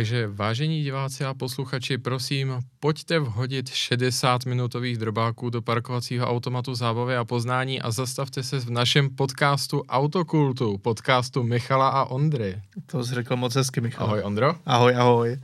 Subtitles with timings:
[0.00, 7.16] Takže vážení diváci a posluchači, prosím, pojďte vhodit 60 minutových drobáků do parkovacího automatu zábavy
[7.16, 12.62] a poznání a zastavte se v našem podcastu Autokultu, podcastu Michala a Ondry.
[12.86, 14.06] To jsi řekl moc hezky, Michal.
[14.06, 14.54] Ahoj Ondro.
[14.66, 15.40] Ahoj, ahoj.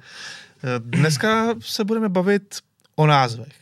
[0.78, 2.58] Dneska se budeme bavit
[2.94, 3.54] o názvech.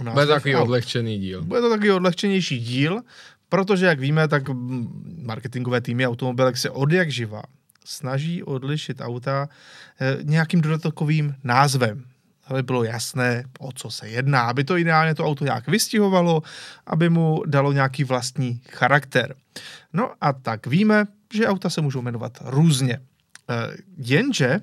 [0.00, 1.42] O názvech Bude to takový odlehčený díl.
[1.42, 3.00] Bude to takový odlehčenější díl,
[3.48, 4.42] protože, jak víme, tak
[5.22, 7.42] marketingové týmy automobilek se od jak živa
[7.84, 9.48] snaží odlišit auta
[10.00, 12.04] eh, nějakým dodatkovým názvem,
[12.46, 16.42] aby bylo jasné, o co se jedná, aby to ideálně to auto nějak vystihovalo,
[16.86, 19.34] aby mu dalo nějaký vlastní charakter.
[19.92, 23.00] No a tak víme, že auta se můžou jmenovat různě.
[23.50, 24.60] Eh, jenže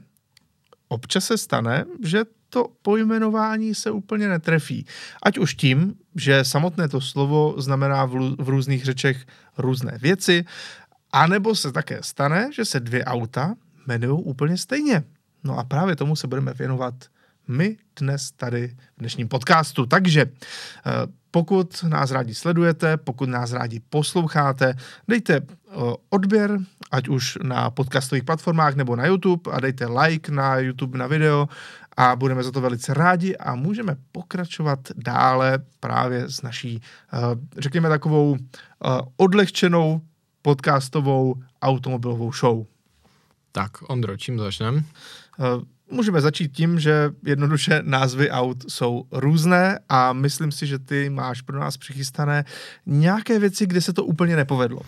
[0.87, 4.85] občas se stane, že to pojmenování se úplně netrefí.
[5.23, 9.25] Ať už tím, že samotné to slovo znamená v, v různých řečech
[9.57, 10.45] různé věci,
[11.11, 13.55] a nebo se také stane, že se dvě auta
[13.87, 15.03] jmenují úplně stejně.
[15.43, 16.93] No a právě tomu se budeme věnovat
[17.47, 19.85] my dnes tady v dnešním podcastu.
[19.85, 20.91] Takže eh,
[21.31, 24.73] pokud nás rádi sledujete, pokud nás rádi posloucháte,
[25.07, 25.73] dejte eh,
[26.09, 26.59] odběr,
[26.91, 31.49] ať už na podcastových platformách nebo na YouTube a dejte like na YouTube na video
[31.97, 36.81] a budeme za to velice rádi a můžeme pokračovat dále právě s naší,
[37.13, 37.17] eh,
[37.57, 38.37] řekněme, takovou
[39.17, 40.01] odlehčenou
[40.41, 42.65] podcastovou automobilovou show.
[43.51, 44.83] Tak, Ondro, čím začneme?
[45.91, 51.41] Můžeme začít tím, že jednoduše názvy aut jsou různé a myslím si, že ty máš
[51.41, 52.45] pro nás přichystané
[52.85, 54.81] nějaké věci, kde se to úplně nepovedlo.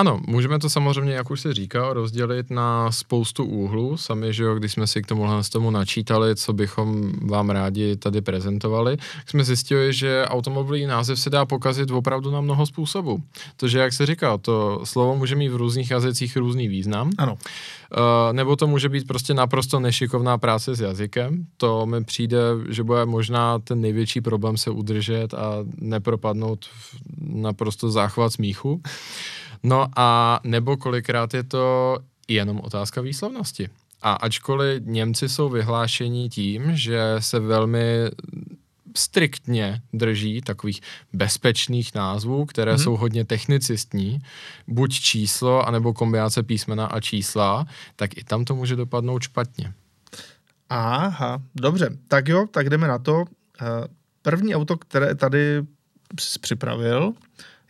[0.00, 3.96] Ano, můžeme to samozřejmě, jak už se říkal, rozdělit na spoustu úhlů.
[3.96, 7.96] Sami, že jo, když jsme si k tomuhle z tomu načítali, co bychom vám rádi
[7.96, 13.22] tady prezentovali, jsme zjistili, že automobilový název se dá pokazit opravdu na mnoho způsobů.
[13.56, 17.10] To, že jak se říkal, to slovo může mít v různých jazycích různý význam.
[17.18, 17.32] Ano.
[17.32, 21.46] Uh, nebo to může být prostě naprosto nešikovná práce s jazykem.
[21.56, 27.90] To mi přijde, že bude možná ten největší problém se udržet a nepropadnout v naprosto
[27.90, 28.80] záchvat smíchu.
[29.62, 31.98] No a nebo kolikrát je to
[32.28, 33.68] jenom otázka výslovnosti.
[34.02, 37.84] A ačkoliv Němci jsou vyhlášení tím, že se velmi
[38.96, 40.80] striktně drží takových
[41.12, 42.78] bezpečných názvů, které hmm.
[42.78, 44.18] jsou hodně technicistní,
[44.66, 47.66] buď číslo, anebo kombinace písmena a čísla,
[47.96, 49.72] tak i tam to může dopadnout špatně.
[50.68, 53.24] Aha, dobře, tak jo, tak jdeme na to.
[53.60, 53.64] Eh,
[54.22, 55.62] první auto, které tady
[56.40, 57.12] připravil,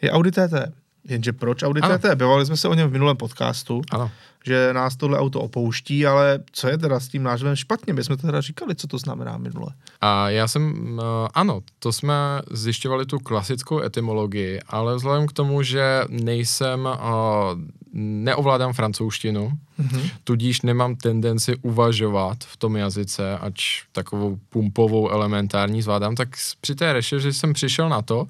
[0.02, 0.79] je Audi TT.
[1.04, 1.98] Jenže proč Audi ano.
[1.98, 2.04] TT?
[2.14, 4.10] Bavili jsme se o něm v minulém podcastu, ano.
[4.44, 7.92] Že nás tohle auto opouští, ale co je teda s tím názvem špatně?
[7.92, 9.74] My jsme teda říkali, co to znamená minule.
[10.00, 12.14] A já jsem, uh, ano, to jsme
[12.50, 17.60] zjišťovali tu klasickou etymologii, ale vzhledem k tomu, že nejsem, uh,
[17.92, 20.10] neovládám francouzštinu, mm-hmm.
[20.24, 26.28] tudíž nemám tendenci uvažovat v tom jazyce, ač takovou pumpovou elementární zvládám, tak
[26.60, 28.26] při té rešerži jsem přišel na to,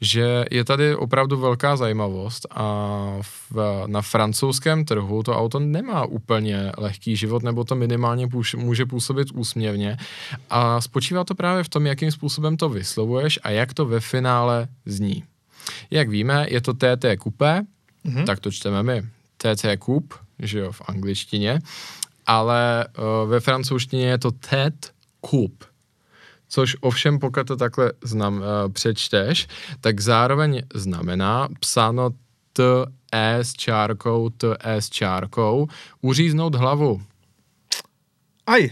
[0.00, 2.64] že je tady opravdu velká zajímavost a
[3.20, 9.28] v, na francouzském trhu to auto nemá úplně lehký život, nebo to minimálně může působit
[9.34, 9.96] úsměvně
[10.50, 14.68] a spočívá to právě v tom, jakým způsobem to vyslovuješ a jak to ve finále
[14.86, 15.24] zní.
[15.90, 17.62] Jak víme, je to TT Coupe,
[18.06, 18.24] mm-hmm.
[18.24, 19.02] tak to čteme my.
[19.36, 21.58] TT Coupe, že jo, v angličtině,
[22.26, 24.92] ale uh, ve francouzštině je to TT
[25.30, 25.66] Coupe
[26.48, 28.42] což ovšem pokud to takhle znam, uh,
[28.72, 29.46] přečteš,
[29.80, 32.10] tak zároveň znamená psáno
[32.56, 32.62] T,
[33.12, 35.66] E s čárkou, T, E s čárkou,
[36.00, 37.02] uříznout hlavu.
[38.46, 38.70] Aj,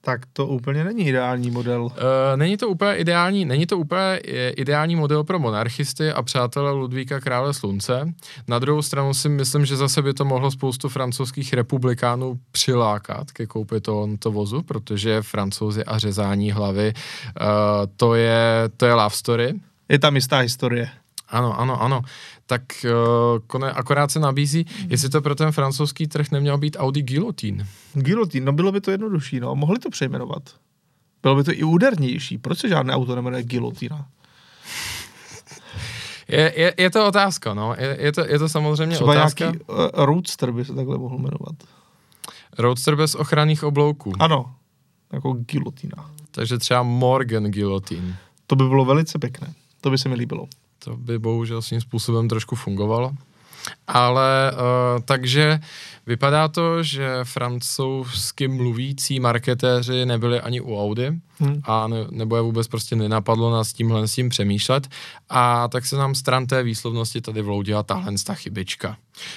[0.00, 1.82] tak to úplně není ideální model.
[1.84, 1.92] Uh,
[2.36, 4.20] není to úplně ideální, není to úplně
[4.56, 8.14] ideální model pro monarchisty a přátelé Ludvíka krále slunce.
[8.48, 13.46] Na druhou stranu si myslím, že zase by to mohlo spoustu francouzských republikánů přilákat ke
[13.46, 17.46] koupi tohoto vozu, protože francouzi a řezání hlavy, uh,
[17.96, 19.54] to je, to je love story.
[19.88, 20.90] Je tam jistá historie.
[21.28, 22.02] Ano, ano, ano.
[22.46, 27.02] Tak uh, kone, akorát se nabízí, jestli to pro ten francouzský trh neměl být Audi
[27.02, 27.66] Guillotine.
[27.94, 29.54] Guillotine, no bylo by to jednodušší, no.
[29.54, 30.42] Mohli to přejmenovat.
[31.22, 32.38] Bylo by to i údernější.
[32.38, 34.06] Proč se žádné auto nemenuje Guillotina?
[36.28, 37.74] Je, je, je to otázka, no.
[37.78, 39.44] Je, je, to, je to samozřejmě Třeba otázka.
[39.44, 41.54] nějaký uh, Roadster by se takhle mohl jmenovat.
[42.58, 44.12] Roadster bez ochranných oblouků.
[44.18, 44.54] Ano,
[45.12, 46.10] jako Guillotina.
[46.30, 48.16] Takže třeba Morgan Guillotine.
[48.46, 49.54] To by bylo velice pěkné.
[49.80, 50.48] To by se mi líbilo.
[50.86, 53.12] To by bohužel svým způsobem trošku fungovalo.
[53.86, 55.60] Ale uh, takže
[56.06, 61.60] vypadá to, že francouzsky mluvící marketéři nebyli ani u Audi hmm.
[61.64, 64.88] a ne, nebo je vůbec prostě nenapadlo nás tímhle s tím přemýšlet
[65.28, 68.96] a tak se nám stran té výslovnosti tady vloudila tahle ta chybička.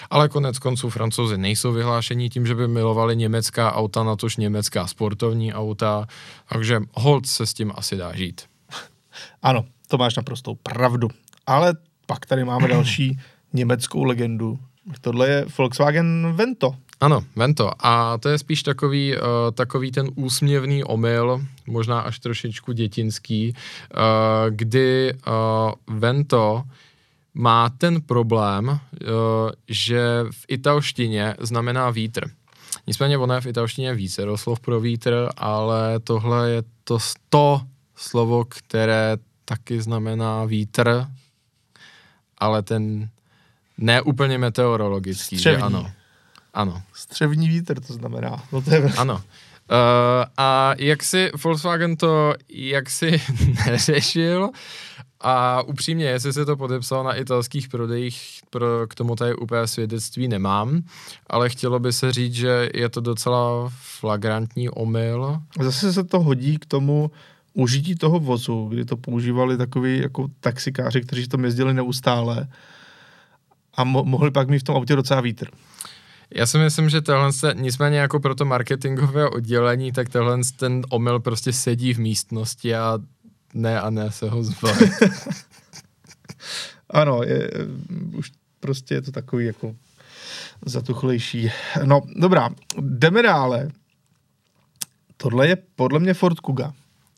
[0.10, 5.54] Ale konec konců francouzi nejsou vyhlášení tím, že by milovali německá auta, natož německá sportovní
[5.54, 6.07] auta,
[6.50, 8.42] takže hold se s tím asi dá žít.
[9.42, 11.10] Ano, to máš naprostou pravdu.
[11.50, 11.74] Ale
[12.06, 13.19] pak tady máme další
[13.54, 14.60] německou legendu.
[15.01, 16.75] Tohle je Volkswagen Vento.
[17.00, 17.72] Ano, Vento.
[17.80, 19.22] A to je spíš takový, uh,
[19.54, 24.00] takový ten úsměvný omyl, možná až trošičku dětinský, uh,
[24.50, 26.63] kdy uh, Vento
[27.34, 28.78] má ten problém, uh,
[29.68, 30.01] že
[30.31, 32.30] v italštině znamená vítr.
[32.88, 36.98] Nicméně ono je v italštině více doslov pro vítr, ale tohle je to,
[37.30, 37.62] to
[37.96, 41.06] slovo, které taky znamená vítr,
[42.39, 43.09] ale ten
[43.77, 45.59] ne úplně meteorologický, Střevní.
[45.59, 45.91] že ano.
[46.53, 46.81] Ano.
[46.94, 48.44] Střevní vítr to znamená.
[48.51, 48.83] No to je...
[48.97, 49.13] Ano.
[49.13, 49.21] Uh,
[50.38, 53.21] a jak si Volkswagen to jak si
[53.68, 54.50] neřešil
[55.21, 60.27] a upřímně, jestli se to podepsal na italských prodejích, pro, k tomu tady úplně svědectví
[60.27, 60.81] nemám,
[61.27, 65.39] ale chtělo by se říct, že je to docela flagrantní omyl.
[65.62, 67.12] Zase se to hodí k tomu
[67.54, 72.48] užití toho vozu, kdy to používali takový jako taxikáři, kteří to jezdili neustále
[73.74, 75.48] a mo- mohli pak mít v tom autě docela vítr.
[76.36, 80.81] Já si myslím, že tohle se, nicméně jako pro to marketingové oddělení, tak tohle ten
[80.90, 83.00] omyl prostě sedí v místnosti a
[83.54, 84.92] ne a ne se ho zbavit.
[86.90, 87.51] ano, je,
[88.13, 89.75] už prostě je to takový jako
[90.66, 91.51] zatuchlejší.
[91.84, 92.50] No, dobrá,
[92.80, 93.69] jdeme dále.
[95.18, 96.74] Tohle je podle mě Ford Kuga.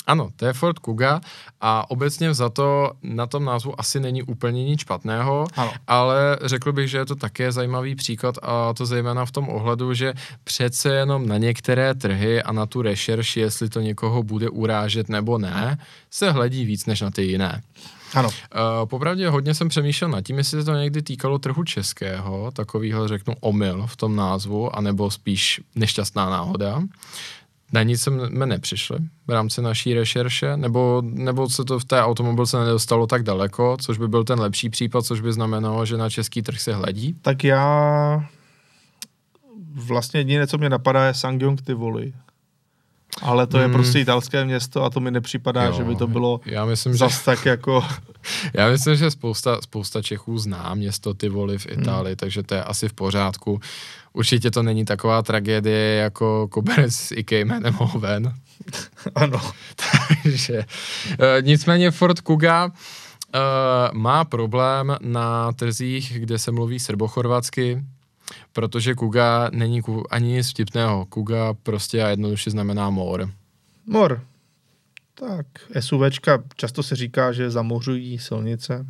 [0.07, 1.21] Ano, to je Ford Kuga
[1.61, 5.71] a obecně za to na tom názvu asi není úplně nic špatného, ano.
[5.87, 9.93] ale řekl bych, že je to také zajímavý příklad a to zejména v tom ohledu,
[9.93, 10.13] že
[10.43, 15.37] přece jenom na některé trhy a na tu rešerši, jestli to někoho bude urážet nebo
[15.37, 15.77] ne,
[16.09, 17.61] se hledí víc než na ty jiné.
[18.13, 18.29] Ano.
[18.29, 23.07] Uh, popravdě hodně jsem přemýšlel nad tím, jestli se to někdy týkalo trhu českého, takovýhle
[23.07, 26.83] řeknu omyl v tom názvu, anebo spíš nešťastná náhoda.
[27.73, 28.97] Na nic jsme nepřišli
[29.27, 33.97] v rámci naší rešerše, nebo, nebo se to v té automobilce nedostalo tak daleko, což
[33.97, 37.15] by byl ten lepší případ, což by znamenalo, že na český trh se hledí?
[37.21, 38.25] Tak já
[39.73, 42.13] vlastně jediné, co mě napadá, je Sangyong Tivoli.
[43.21, 43.73] Ale to je hmm.
[43.73, 47.19] prostě italské město a to mi nepřipadá, jo, že by to bylo já myslím, zas
[47.19, 47.25] že...
[47.25, 47.85] tak jako...
[48.53, 52.17] já myslím, že spousta, spousta Čechů zná město Tivoli v Itálii, hmm.
[52.17, 53.59] takže to je asi v pořádku.
[54.13, 58.33] Určitě to není taková tragédie jako koberec s Ikej jménem Hoven.
[59.15, 59.41] ano.
[60.23, 60.65] takže
[61.09, 62.71] uh, nicméně Ford Kuga uh,
[63.93, 67.83] má problém na trzích, kde se mluví srbochorvatsky,
[68.53, 71.05] protože Kuga není ani nic vtipného.
[71.05, 73.29] Kuga prostě a jednoduše znamená mor.
[73.87, 74.21] Mor.
[75.13, 75.45] Tak,
[75.79, 78.85] SUVčka často se říká, že zamořují silnice.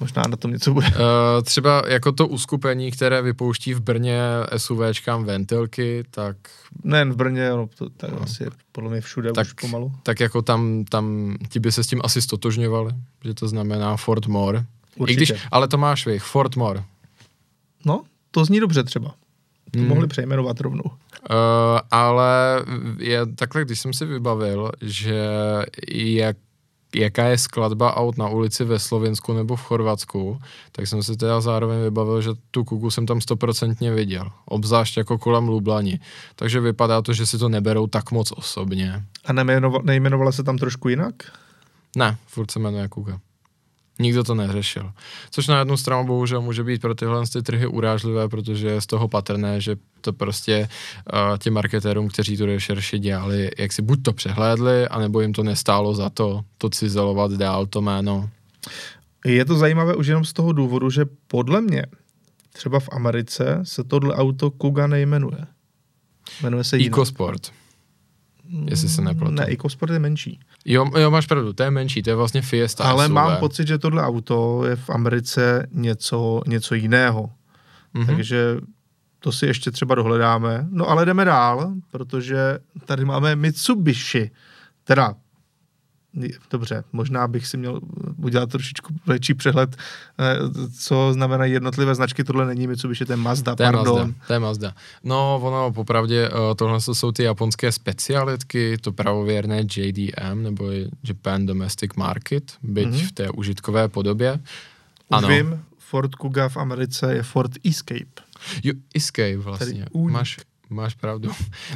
[0.00, 0.86] Možná na tom něco bude.
[0.86, 0.92] Uh,
[1.44, 4.20] třeba jako to uskupení, které vypouští v Brně
[4.56, 6.36] SUVčkám ventilky, tak...
[6.84, 8.22] Nejen v Brně, no, to, to no.
[8.22, 9.92] asi podle mě všude tak, už pomalu.
[10.02, 12.92] Tak jako tam, tam ti by se s tím asi stotožňovali,
[13.24, 14.64] že to znamená Fort More.
[14.96, 15.12] Určitě.
[15.12, 16.84] I když, ale to máš vy, Fort More.
[17.86, 19.14] No, to zní dobře třeba.
[19.70, 19.88] To hmm.
[19.88, 20.84] mohli přejmenovat rovnou.
[20.84, 20.90] Uh,
[21.90, 22.64] ale
[22.98, 25.28] je takhle, když jsem si vybavil, že
[25.88, 26.36] jak
[26.94, 30.40] jaká je skladba aut na ulici ve Slovensku nebo v Chorvatsku,
[30.72, 34.30] tak jsem si teda zároveň vybavil, že tu kuku jsem tam stoprocentně viděl.
[34.44, 36.00] Obzvlášť jako kolem Lublani.
[36.36, 39.04] Takže vypadá to, že si to neberou tak moc osobně.
[39.24, 39.32] A
[39.82, 41.14] nejmenovala, se tam trošku jinak?
[41.96, 43.20] Ne, furt se jmenuje Kuka.
[43.98, 44.92] Nikdo to neřešil.
[45.30, 48.86] Což na jednu stranu bohužel může být pro tyhle ty trhy urážlivé, protože je z
[48.86, 50.68] toho patrné, že to prostě
[51.12, 55.42] uh, těm marketérům, kteří tu rešerši dělali, jak si buď to přehlédli, anebo jim to
[55.42, 58.30] nestálo za to, to cizelovat dál to jméno.
[59.24, 61.86] Je to zajímavé už jenom z toho důvodu, že podle mě
[62.52, 65.38] třeba v Americe se tohle auto Kuga nejmenuje.
[66.42, 66.94] Jmenuje se jinak.
[68.48, 68.70] EcoSport.
[68.70, 69.34] Jestli se nepletu.
[69.34, 70.40] Ne, EcoSport je menší.
[70.64, 73.14] Jo, jo, máš pravdu, to je menší, to je vlastně Fiesta Ale SUV.
[73.14, 77.30] mám pocit, že tohle auto je v Americe něco, něco jiného.
[77.94, 78.06] Mm-hmm.
[78.06, 78.56] Takže
[79.20, 80.66] to si ještě třeba dohledáme.
[80.70, 84.30] No ale jdeme dál, protože tady máme Mitsubishi.
[84.84, 85.14] Teda
[86.50, 87.80] Dobře, možná bych si měl
[88.16, 90.36] udělat trošičku větší přehled, eh,
[90.80, 92.24] co znamenají jednotlivé značky.
[92.24, 93.98] Tohle není Mitsubishi, to je Mazda, to je pardon.
[93.98, 94.74] Mazda, to je Mazda.
[95.04, 100.70] No, ono popravdě, eh, tohle jsou ty japonské specialitky, to pravověrné JDM, nebo
[101.04, 103.06] Japan Domestic Market, byť mm-hmm.
[103.06, 104.32] v té užitkové podobě.
[104.32, 104.40] Už
[105.10, 105.28] ano.
[105.28, 108.22] vím, Ford Kuga v Americe je Ford Escape.
[108.64, 109.86] Jo, Escape vlastně.
[109.94, 110.38] Máš,
[110.70, 111.30] Máš pravdu.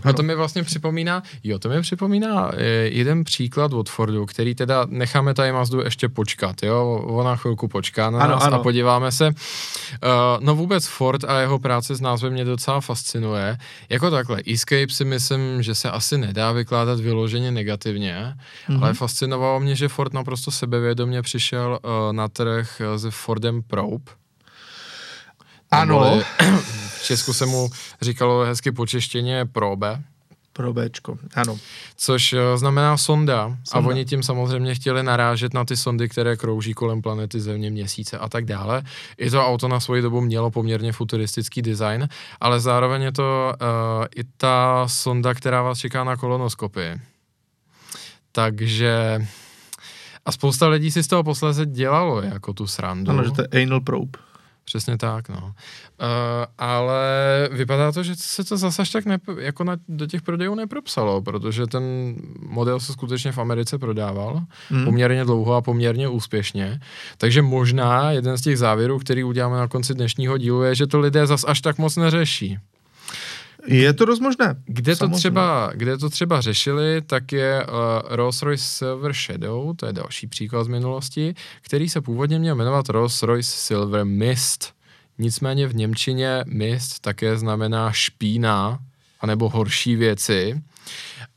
[0.05, 4.55] A to mi vlastně připomíná, jo, to mi připomíná eh, jeden příklad od Fordu, který
[4.55, 8.57] teda necháme tady Mazdu ještě počkat, jo, ona chvilku počká na ano, nás ano.
[8.57, 9.27] a podíváme se.
[9.29, 9.33] Uh,
[10.41, 13.59] no vůbec Ford a jeho práce s názvem mě docela fascinuje.
[13.89, 18.35] Jako takhle, Escape si myslím, že se asi nedá vykládat vyloženě negativně,
[18.69, 18.83] mm-hmm.
[18.83, 24.13] ale fascinovalo mě, že Ford naprosto sebevědomě přišel uh, na trh s Fordem Probe,
[25.71, 26.01] ano.
[26.05, 26.25] Neboli,
[27.01, 30.03] v Česku se mu říkalo hezky počeštěně probe.
[30.53, 31.59] Probéčko, ano.
[31.97, 36.37] Což uh, znamená sonda, sonda a oni tím samozřejmě chtěli narážet na ty sondy, které
[36.37, 38.83] krouží kolem planety Země, měsíce a tak dále.
[39.19, 42.09] I to auto na svoji dobu mělo poměrně futuristický design,
[42.41, 47.01] ale zároveň je to uh, i ta sonda, která vás čeká na kolonoskopii.
[48.33, 49.27] Takže
[50.27, 53.11] a spousta lidí si z toho posledně dělalo jako tu srandu.
[53.11, 54.19] Ano, že to je anal probe.
[54.71, 55.43] Přesně tak, no.
[55.45, 55.53] Uh,
[56.59, 57.03] ale
[57.53, 61.67] vypadá to, že se to zase tak ne, jako na, do těch prodejů nepropsalo, protože
[61.67, 61.83] ten
[62.49, 64.85] model se skutečně v Americe prodával hmm.
[64.85, 66.81] poměrně dlouho a poměrně úspěšně.
[67.19, 71.01] Takže možná jeden z těch závěrů, který uděláme na konci dnešního dílu, je, že to
[71.01, 72.59] lidé zas až tak moc neřeší.
[73.67, 74.63] Je to dost možné.
[74.67, 77.73] Kde to, třeba, kde to třeba řešili, tak je uh,
[78.17, 83.41] Rolls-Royce Silver Shadow, to je další příklad z minulosti, který se původně měl jmenovat Rolls-Royce
[83.41, 84.75] Silver Mist.
[85.19, 88.79] Nicméně v Němčině mist také znamená špína,
[89.21, 90.63] anebo horší věci.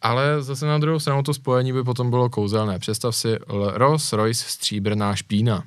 [0.02, 2.80] Ale zase na druhou stranu to spojení by potom bylo kouzelné.
[2.80, 3.36] Představ si
[3.76, 5.64] Rolls-Royce stříbrná špína.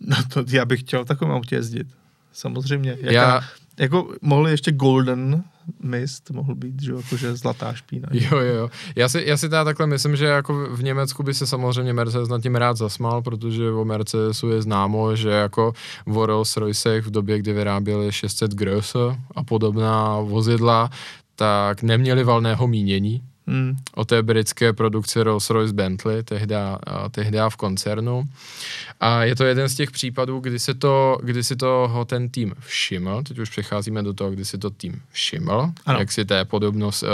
[0.00, 1.86] No to já bych chtěl takovým autě jezdit.
[2.32, 2.96] Samozřejmě.
[3.00, 3.40] Jaká, já,
[3.78, 5.44] jako mohli ještě Golden
[5.82, 8.08] Mist, mohl být, že jakože zlatá špína.
[8.12, 8.70] Jo, jo, jo.
[8.96, 12.28] Já si, já si teda takhle myslím, že jako v Německu by se samozřejmě Mercedes
[12.28, 15.72] nad tím rád zasmál, protože o Mercedesu je známo, že jako
[16.06, 20.90] v Rolls Royce v době, kdy vyráběli 600 Grösse a podobná vozidla,
[21.36, 23.76] tak neměli valného mínění, Hmm.
[23.94, 26.78] o té britské produkci Rolls-Royce Bentley, tehda,
[27.10, 28.24] tehda v koncernu.
[29.00, 32.54] A je to jeden z těch případů, kdy si, to, kdy si toho ten tým
[32.58, 35.98] všiml, teď už přecházíme do toho, kdy si to tým všiml, ano.
[35.98, 37.08] jak si té podobnost uh,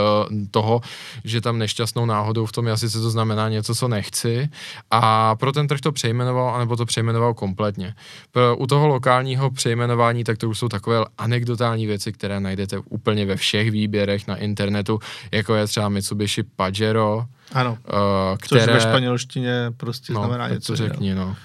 [0.51, 0.81] toho,
[1.25, 4.49] že tam nešťastnou náhodou v tom jazyce to znamená něco, co nechci
[4.91, 7.95] a pro ten trh to přejmenoval, anebo to přejmenoval kompletně.
[8.33, 13.27] Pro, u toho lokálního přejmenování, tak to už jsou takové anekdotální věci, které najdete úplně
[13.27, 14.99] ve všech výběrech na internetu,
[15.33, 16.18] jako je třeba Mitsubishi
[16.57, 18.65] Pajero, ano, uh, které...
[18.65, 20.73] což ve španělštině prostě no, znamená něco.
[20.73, 21.37] to řekni, no.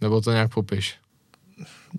[0.00, 0.96] Nebo to nějak popiš.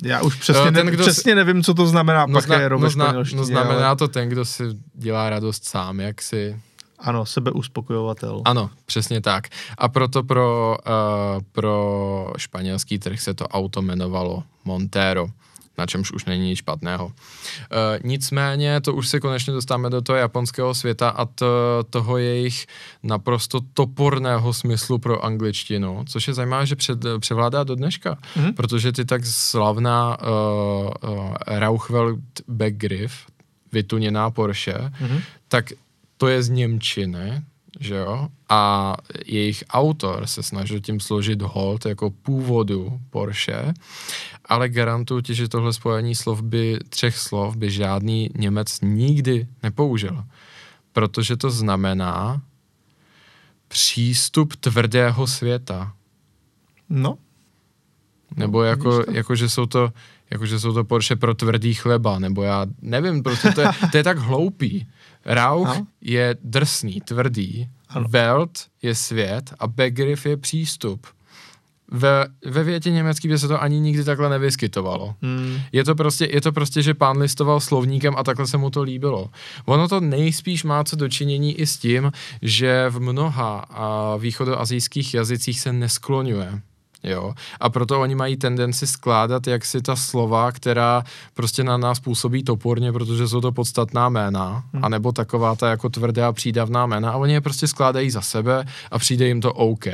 [0.03, 2.91] Já už přesně, ten, ne, přesně si, nevím, co to znamená no, pajero no, ve
[2.91, 3.39] španělštině.
[3.39, 3.95] No znamená ale...
[3.95, 6.59] to ten, kdo si dělá radost sám, jak si...
[6.99, 8.41] Ano, sebeuspokojovatel.
[8.45, 9.47] Ano, přesně tak.
[9.77, 15.27] A proto pro, uh, pro španělský trh se to auto jmenovalo Montero
[15.77, 17.11] na čemž už není nic špatného.
[17.11, 21.45] E, nicméně to už se konečně dostáváme do toho japonského světa a to,
[21.89, 22.65] toho jejich
[23.03, 28.53] naprosto toporného smyslu pro angličtinu, což je zajímavé, že před, převládá do dneška, mm-hmm.
[28.53, 33.13] protože ty tak slavná uh, uh, Rauchwelt Begriff,
[33.71, 35.21] vytuněná Porsche, mm-hmm.
[35.47, 35.65] tak
[36.17, 37.41] to je z Němčiny,
[37.79, 38.27] že jo?
[38.49, 38.93] A
[39.25, 43.73] jejich autor se snažil tím složit hold jako původu Porsche,
[44.45, 50.23] ale garantuju ti, že tohle spojení slov by, třech slov by žádný Němec nikdy nepoužil.
[50.93, 52.41] Protože to znamená
[53.67, 55.93] přístup tvrdého světa.
[56.89, 57.17] No.
[58.35, 59.91] Nebo jako, jako že jsou to
[60.31, 63.97] jako že jsou to Porsche pro tvrdý chleba, nebo já nevím, prostě to je, to
[63.97, 64.87] je tak hloupý.
[65.27, 65.87] Rauch no.
[66.01, 68.07] je drsný, tvrdý, ano.
[68.09, 71.07] Welt je svět a Begriff je přístup.
[71.91, 75.15] Ve, ve větě německý by se to ani nikdy takhle nevyskytovalo.
[75.21, 75.59] Hmm.
[75.71, 78.81] Je, to prostě, je to prostě, že pán listoval slovníkem a takhle se mu to
[78.81, 79.29] líbilo.
[79.65, 83.65] Ono to nejspíš má co dočinění i s tím, že v mnoha
[84.17, 86.61] východoazijských jazycích se neskloňuje.
[87.03, 87.33] Jo?
[87.59, 92.43] A proto oni mají tendenci skládat jak si ta slova, která prostě na nás působí
[92.43, 94.85] toporně, protože jsou to podstatná jména, hmm.
[94.85, 98.99] anebo taková ta jako tvrdá přídavná jména a oni je prostě skládají za sebe a
[98.99, 99.85] přijde jim to OK.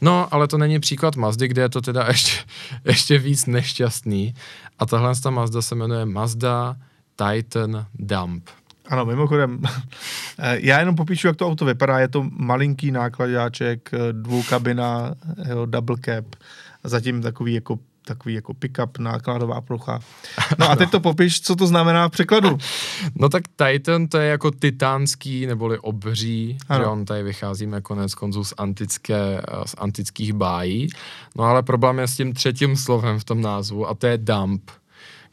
[0.00, 2.44] No, ale to není příklad Mazdy, kde je to teda ještě,
[2.84, 4.34] ještě víc nešťastný.
[4.78, 6.76] A tahle ta Mazda se jmenuje Mazda
[7.16, 8.50] Titan Dump.
[8.88, 9.60] Ano, mimochodem,
[10.38, 11.98] eh, já jenom popíšu, jak to auto vypadá.
[11.98, 15.14] Je to malinký nákladáček, eh, dvoukabina,
[15.48, 16.24] jo, double cap,
[16.84, 20.00] a zatím takový jako takový jako pick-up, nákladová plocha.
[20.58, 22.58] No a teď to popiš, co to znamená v překladu.
[23.14, 26.84] No tak Titan to je jako titánský neboli obří, ano.
[26.84, 30.88] že on tady vycházíme konec konců z, antické, z antických bájí.
[31.36, 34.70] No ale problém je s tím třetím slovem v tom názvu a to je dump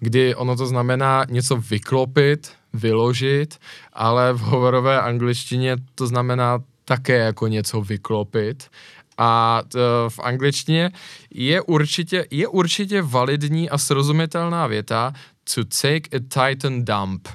[0.02, 3.60] kdy ono to znamená něco vyklopit, vyložit,
[3.94, 8.70] ale v hovorové angličtině to znamená také jako něco vyklopit.
[9.18, 10.92] A t, v angličtině
[11.32, 15.14] je určitě, je určitě validní a srozumitelná věta
[15.56, 17.28] to take a titan dump.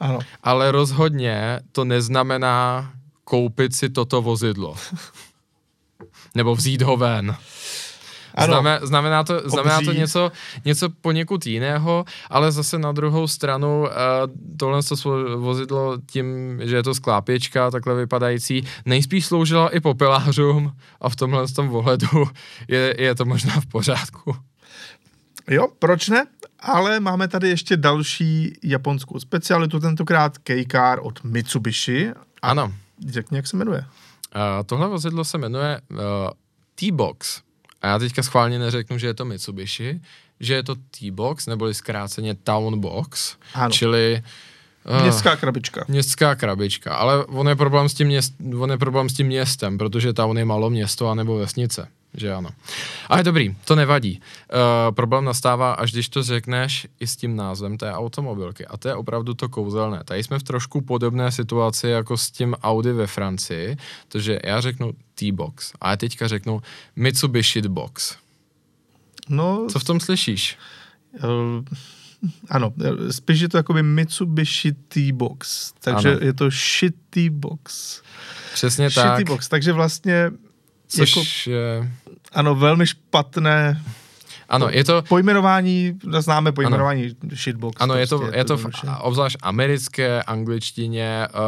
[0.00, 0.18] Ano.
[0.42, 2.90] Ale rozhodně to neznamená
[3.24, 4.76] koupit si toto vozidlo.
[6.34, 7.36] Nebo vzít ho ven.
[8.34, 10.32] Ano, znamená, znamená, to, znamená to něco,
[10.64, 13.88] něco poněkud jiného, ale zase na druhou stranu uh,
[14.56, 14.96] tohle to
[15.38, 21.48] vozidlo tím, že je to sklápěčka takhle vypadající, nejspíš sloužila i popelářům a v tomhle
[21.48, 22.08] tom ohledu
[22.68, 24.36] je, je to možná v pořádku.
[25.50, 26.26] Jo, proč ne?
[26.60, 32.10] Ale máme tady ještě další japonskou specialitu, tentokrát K-Car od Mitsubishi.
[32.42, 32.72] Ano.
[33.08, 33.78] Řekni, jak se jmenuje.
[33.78, 35.98] Uh, tohle vozidlo se jmenuje uh,
[36.74, 37.42] T-Box.
[37.82, 40.00] A já teďka schválně neřeknu, že je to Mitsubishi,
[40.40, 43.72] že je to T-Box, neboli zkráceně Town Box, ano.
[43.72, 44.22] čili
[44.96, 45.84] Uh, městská krabička.
[45.88, 49.78] Městská krabička, ale on je, problém s tím měst, on je problém s tím městem,
[49.78, 52.50] protože town je malo město anebo vesnice že ano.
[53.08, 54.20] Ale dobrý, to nevadí.
[54.20, 58.66] Uh, problém nastává, až když to řekneš i s tím názvem té automobilky.
[58.66, 60.04] A to je opravdu to kouzelné.
[60.04, 63.76] Tady jsme v trošku podobné situaci jako s tím Audi ve Francii,
[64.08, 66.62] protože já řeknu T-Box a já teďka řeknu
[66.96, 68.16] Mitsubishi Box.
[69.28, 70.58] No, Co v tom slyšíš?
[71.24, 71.64] Uh,
[72.50, 72.72] ano,
[73.10, 76.20] spíš je to jakoby Mitsubishi T-Box, takže ano.
[76.22, 78.02] je to shitty box.
[78.52, 79.26] Přesně shitty tak.
[79.26, 80.30] box, takže vlastně
[80.96, 81.92] Což jako, je...
[82.34, 83.82] Ano, velmi špatné
[84.52, 85.02] ano, je to...
[85.08, 87.30] Pojmenování, známe pojmenování ano.
[87.34, 87.76] shitbox.
[87.80, 88.66] Ano, je to, prostě, je to, v,
[89.00, 91.40] obzvlášť americké angličtině, uh,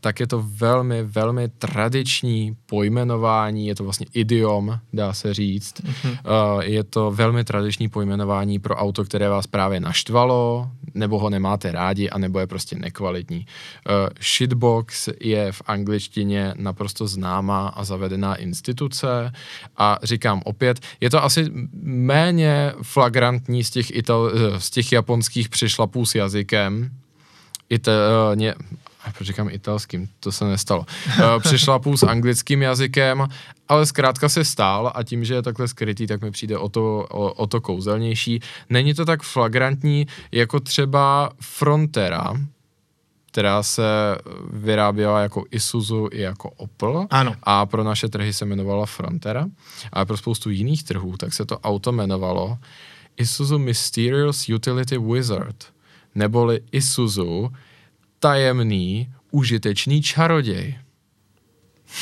[0.00, 5.74] tak je to velmi, velmi tradiční pojmenování, je to vlastně idiom, dá se říct.
[5.80, 6.18] Uh-huh.
[6.56, 11.72] Uh, je to velmi tradiční pojmenování pro auto, které vás právě naštvalo, nebo ho nemáte
[11.72, 13.38] rádi, anebo je prostě nekvalitní.
[13.38, 19.32] Uh, shitbox je v angličtině naprosto známá a zavedená instituce
[19.76, 21.50] a říkám opět, je to asi
[21.82, 22.45] méně
[22.82, 26.90] flagrantní z těch, ital, eh, z těch japonských přišlapů s jazykem,
[27.70, 27.92] Ita,
[28.30, 28.54] uh, ně,
[29.14, 30.86] proč říkám italským, to se nestalo.
[31.06, 33.28] Uh, přišlapů s anglickým jazykem,
[33.68, 37.06] ale zkrátka se stál a tím, že je takhle skrytý, tak mi přijde o to,
[37.10, 38.40] o, o to kouzelnější.
[38.70, 42.34] Není to tak flagrantní jako třeba Frontera,
[43.36, 43.82] která se
[44.52, 47.06] vyráběla jako Isuzu i jako Opel.
[47.10, 47.34] Ano.
[47.42, 49.46] A pro naše trhy se jmenovala Frontera.
[49.92, 52.58] A pro spoustu jiných trhů, tak se to auto jmenovalo
[53.16, 55.64] Isuzu Mysterious Utility Wizard.
[56.14, 57.52] Neboli Isuzu
[58.18, 60.78] tajemný, užitečný čaroděj.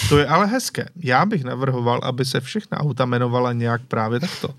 [0.09, 0.88] To je ale hezké.
[0.97, 4.55] Já bych navrhoval, aby se všechna auta jmenovala nějak právě takto.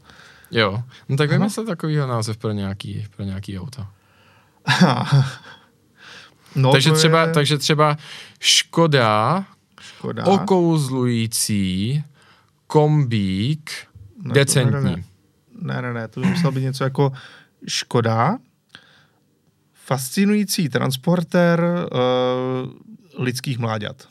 [0.52, 3.86] Jo, no tak vymysle takovýhle název pro nějaký, pro nějaký auto.
[6.56, 7.32] no, takže, třeba, je...
[7.32, 7.98] takže třeba
[8.39, 9.46] Škoda,
[9.82, 12.04] Škoda, okouzlující,
[12.68, 13.72] kombík,
[14.24, 14.96] ne, decentní.
[15.62, 17.12] Ne, ne, ne, ne, to by muselo být něco jako
[17.68, 18.38] Škoda,
[19.86, 24.08] fascinující transportér uh, lidských mláďat.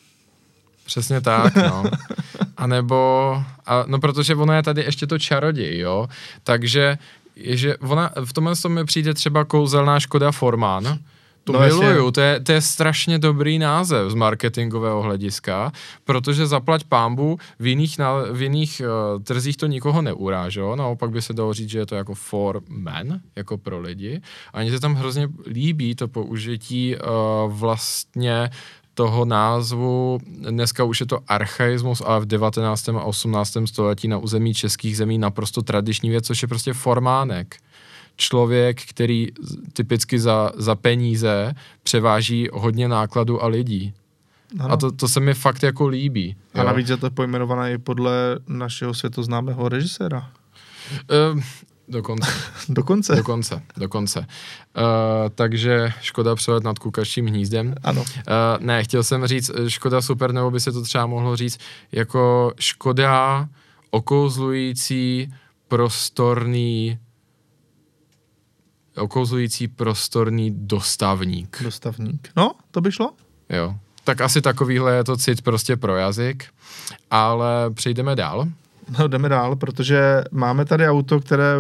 [0.85, 1.85] Přesně tak, no.
[2.57, 6.09] A nebo, a, no protože ono je tady ještě to čaroděj, jo,
[6.43, 6.99] takže
[7.37, 10.99] je, že ona, v tomhle tom mi přijde třeba kouzelná Škoda Forman,
[11.45, 15.73] to no miluju, to je, to je strašně dobrý název z marketingového hlediska,
[16.05, 21.23] protože zaplať pámbu v jiných, na, v jiných uh, trzích to nikoho neuráželo, naopak by
[21.23, 24.21] se dalo říct, že je to jako for men, jako pro lidi.
[24.53, 28.51] A mně se tam hrozně líbí to použití uh, vlastně
[28.95, 32.89] toho názvu, dneska už je to archaismus, ale v 19.
[32.89, 33.57] a 18.
[33.65, 37.57] století na území českých zemí naprosto tradiční věc, což je prostě formánek
[38.17, 39.29] člověk, který
[39.73, 43.95] typicky za, za peníze převáží hodně nákladu a lidí.
[44.59, 44.73] Ano.
[44.73, 46.37] A to, to se mi fakt jako líbí.
[46.55, 46.65] A jo.
[46.65, 50.31] navíc je to pojmenované i podle našeho světoznámého režiséra.
[51.35, 51.41] Uh,
[51.89, 52.31] dokonce.
[52.69, 53.17] dokonce.
[53.17, 54.21] Dokonce, dokonce.
[54.21, 54.27] Uh,
[55.35, 57.75] takže Škoda přelet nad kukačím hnízdem.
[57.83, 58.01] Ano.
[58.01, 58.07] Uh,
[58.59, 61.59] ne, chtěl jsem říct Škoda super, nebo by se to třeba mohlo říct
[61.93, 63.49] jako Škoda
[63.91, 65.33] okouzlující
[65.69, 66.99] prostorný
[68.97, 71.63] okouzlující prostorný dostavník.
[71.63, 72.29] Dostavník.
[72.37, 73.13] No, to by šlo?
[73.51, 73.75] Jo.
[74.05, 76.45] Tak asi takovýhle je to cit prostě pro jazyk,
[77.11, 78.49] ale přejdeme dál.
[78.99, 81.55] No, jdeme dál, protože máme tady auto, které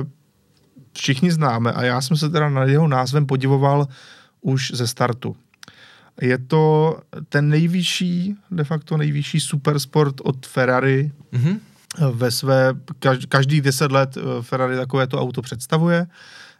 [0.93, 3.89] všichni známe a já jsem se teda na jeho názvem podivoval
[4.41, 5.37] už ze startu.
[6.21, 6.97] Je to
[7.29, 11.13] ten nejvyšší, de facto nejvyšší supersport od Ferrari.
[11.33, 11.59] Mm-hmm.
[12.13, 12.75] Ve své,
[13.29, 16.07] každý deset let eh, Ferrari takovéto auto představuje.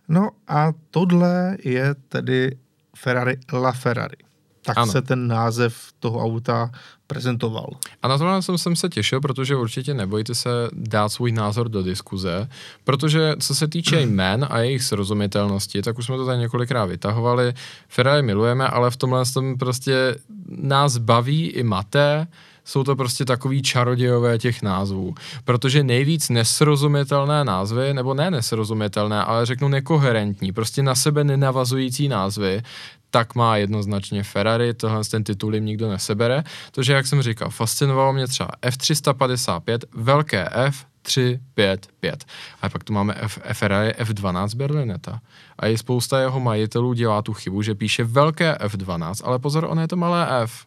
[0.09, 2.57] No a tohle je tedy
[2.97, 4.17] Ferrari La Ferrari.
[4.65, 4.93] Tak ano.
[4.93, 6.71] se ten název toho auta
[7.07, 7.71] prezentoval.
[8.03, 11.83] A na tohle jsem, jsem se těšil, protože určitě nebojte se dát svůj názor do
[11.83, 12.49] diskuze,
[12.85, 17.55] protože co se týče jmén a jejich srozumitelnosti, tak už jsme to tady několikrát vytahovali.
[17.89, 20.17] Ferrari milujeme, ale v tomhle tom prostě
[20.49, 22.27] nás baví i maté,
[22.65, 25.15] jsou to prostě takový čarodějové těch názvů.
[25.45, 32.63] Protože nejvíc nesrozumitelné názvy, nebo ne nesrozumitelné, ale řeknu nekoherentní, prostě na sebe nenavazující názvy,
[33.11, 36.45] tak má jednoznačně Ferrari, tohle ten titul jim nikdo nesebere.
[36.81, 42.25] že jak jsem říkal, fascinovalo mě třeba F355, velké F, 3, 5, 5.
[42.63, 45.21] A pak tu máme F, Ferrari F12 Berlineta.
[45.59, 49.81] A i spousta jeho majitelů dělá tu chybu, že píše velké F12, ale pozor, ono
[49.81, 50.67] je to malé F.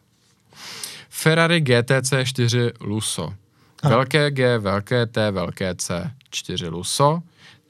[1.08, 3.34] Ferrari GTC 4 Lusso.
[3.84, 7.22] Velké G, velké T, velké C, 4 Lusso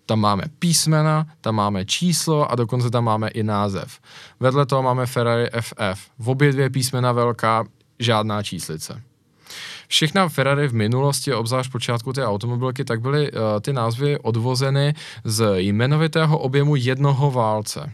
[0.08, 4.00] tam máme písmena, tam máme číslo a dokonce tam máme i název.
[4.40, 6.10] Vedle toho máme Ferrari FF.
[6.18, 7.64] V obě dvě písmena velká,
[7.98, 9.02] žádná číslice.
[9.88, 15.54] Všechna Ferrari v minulosti, obzvlášť počátku té automobilky, tak byly uh, ty názvy odvozeny z
[15.56, 17.92] jmenovitého objemu jednoho válce.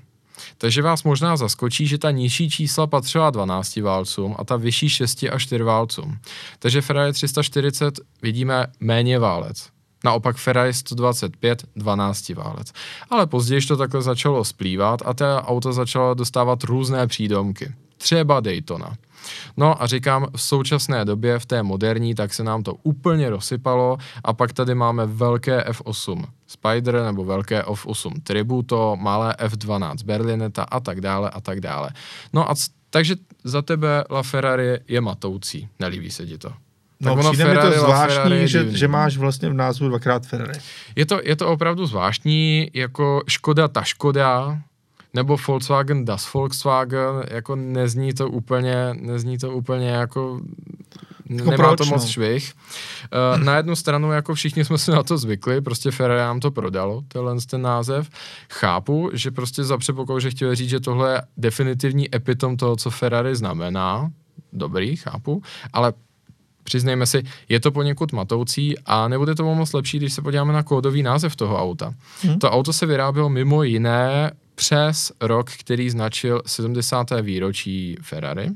[0.59, 5.25] Takže vás možná zaskočí, že ta nižší čísla patřila 12 válcům a ta vyšší 6
[5.33, 6.19] a 4 válcům.
[6.59, 9.69] Takže Ferrari 340 vidíme méně válec.
[10.05, 12.73] Naopak Ferrari 125 12 válec.
[13.11, 17.75] Ale později to takhle začalo splývat a ta auto začalo dostávat různé přídomky.
[17.97, 18.97] Třeba Daytona.
[19.57, 23.99] No a říkám, v současné době, v té moderní, tak se nám to úplně rozsypalo
[24.25, 30.81] a pak tady máme velké F8 Spider nebo velké F8 Tributo, malé F12 Berlineta a
[30.81, 31.91] tak dále a tak dále.
[32.33, 36.53] No a c- takže za tebe La Ferrari je matoucí, nelíbí se ti to?
[37.01, 40.59] No, tak přijde Ferrari, mi to zvláštní, že, že máš vlastně v názvu dvakrát Ferrari.
[40.97, 44.59] Je to, je to opravdu zvláštní, jako Škoda ta Škoda,
[45.15, 50.41] nebo Volkswagen das Volkswagen, jako nezní to úplně, nezní to úplně jako
[51.31, 52.09] jako nemá proč, to moc no?
[52.09, 52.53] švih.
[53.37, 56.51] Uh, na jednu stranu, jako všichni jsme si na to zvykli, prostě Ferrari nám to
[56.51, 58.11] prodalo, tenhle ten název.
[58.51, 62.91] Chápu, že prostě za předpokladu, že chtěli říct, že tohle je definitivní epitom toho, co
[62.91, 64.11] Ferrari znamená,
[64.53, 65.93] dobrý, chápu, ale
[66.65, 70.63] přiznejme si, je to poněkud matoucí a nebude to moc lepší, když se podíváme na
[70.63, 71.95] kódový název toho auta.
[72.23, 72.39] Hmm.
[72.39, 77.11] To auto se vyrábělo mimo jiné přes rok, který značil 70.
[77.23, 78.51] výročí Ferrari.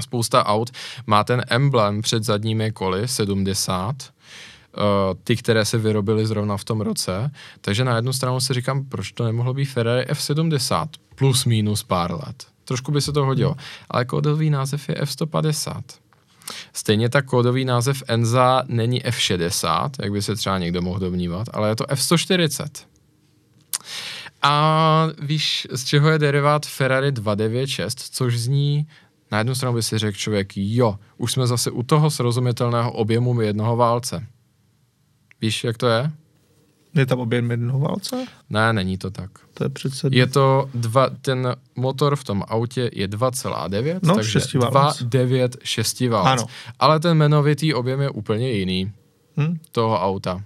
[0.00, 0.70] Spousta aut
[1.06, 3.96] má ten emblem před zadními koly 70,
[4.76, 7.30] Uh, eh, ty, které se vyrobily zrovna v tom roce.
[7.60, 12.12] Takže na jednu stranu si říkám, proč to nemohlo být Ferrari F70 plus minus pár
[12.12, 12.46] let.
[12.64, 13.50] Trošku by se to hodilo.
[13.50, 13.60] Hmm.
[13.90, 15.82] Ale kódový název je F150.
[16.72, 21.68] Stejně tak kódový název Enza není F60, jak by se třeba někdo mohl domnívat, ale
[21.68, 22.68] je to F140.
[24.42, 28.86] A víš, z čeho je derivát Ferrari 296, což zní,
[29.32, 33.40] na jednu stranu by si řekl člověk, jo, už jsme zase u toho srozumitelného objemu
[33.40, 34.26] jednoho válce.
[35.40, 36.10] Víš, jak to je?
[36.94, 38.26] Je tam objem jednoho válce?
[38.50, 39.30] Ne, není to tak.
[39.54, 40.08] To je přece...
[40.12, 46.40] Je to dva, ten motor v tom autě je 2,9, no, takže 2,9 šestiválec.
[46.40, 46.46] Ano.
[46.78, 48.92] Ale ten jmenovitý objem je úplně jiný
[49.36, 49.58] hmm?
[49.72, 50.42] toho auta.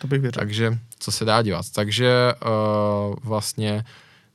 [0.00, 0.40] To bych věřil.
[0.40, 1.66] Takže co se dá dělat.
[1.74, 3.84] Takže uh, vlastně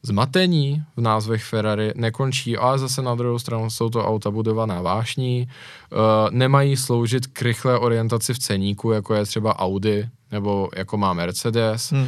[0.04, 5.48] zmatení v názvech Ferrari nekončí, ale zase na druhou stranu jsou to auta budovaná vášní,
[5.92, 5.98] uh,
[6.32, 11.92] nemají sloužit k rychlé orientaci v ceníku, jako je třeba Audi nebo jako má Mercedes,
[11.92, 12.08] hmm.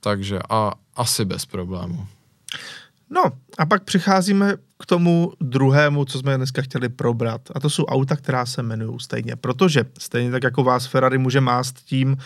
[0.00, 2.06] takže a asi bez problému.
[3.10, 3.22] No
[3.58, 7.40] a pak přicházíme k tomu druhému, co jsme dneska chtěli probrat.
[7.54, 9.36] A to jsou auta, která se jmenují stejně.
[9.36, 12.16] Protože stejně tak jako vás Ferrari může mást tím,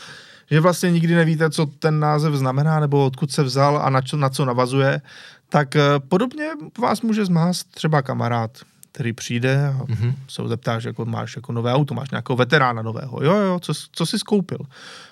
[0.50, 4.16] že vlastně nikdy nevíte, co ten název znamená, nebo odkud se vzal a na co,
[4.16, 5.00] na co navazuje,
[5.48, 6.44] tak eh, podobně
[6.78, 8.50] vás může zmást třeba kamarád,
[8.92, 10.14] který přijde a mm-hmm.
[10.28, 13.24] se ho zeptá, že jako máš jako nové auto, máš nějakého veterána nového.
[13.24, 14.58] Jo, jo, co, co jsi skoupil?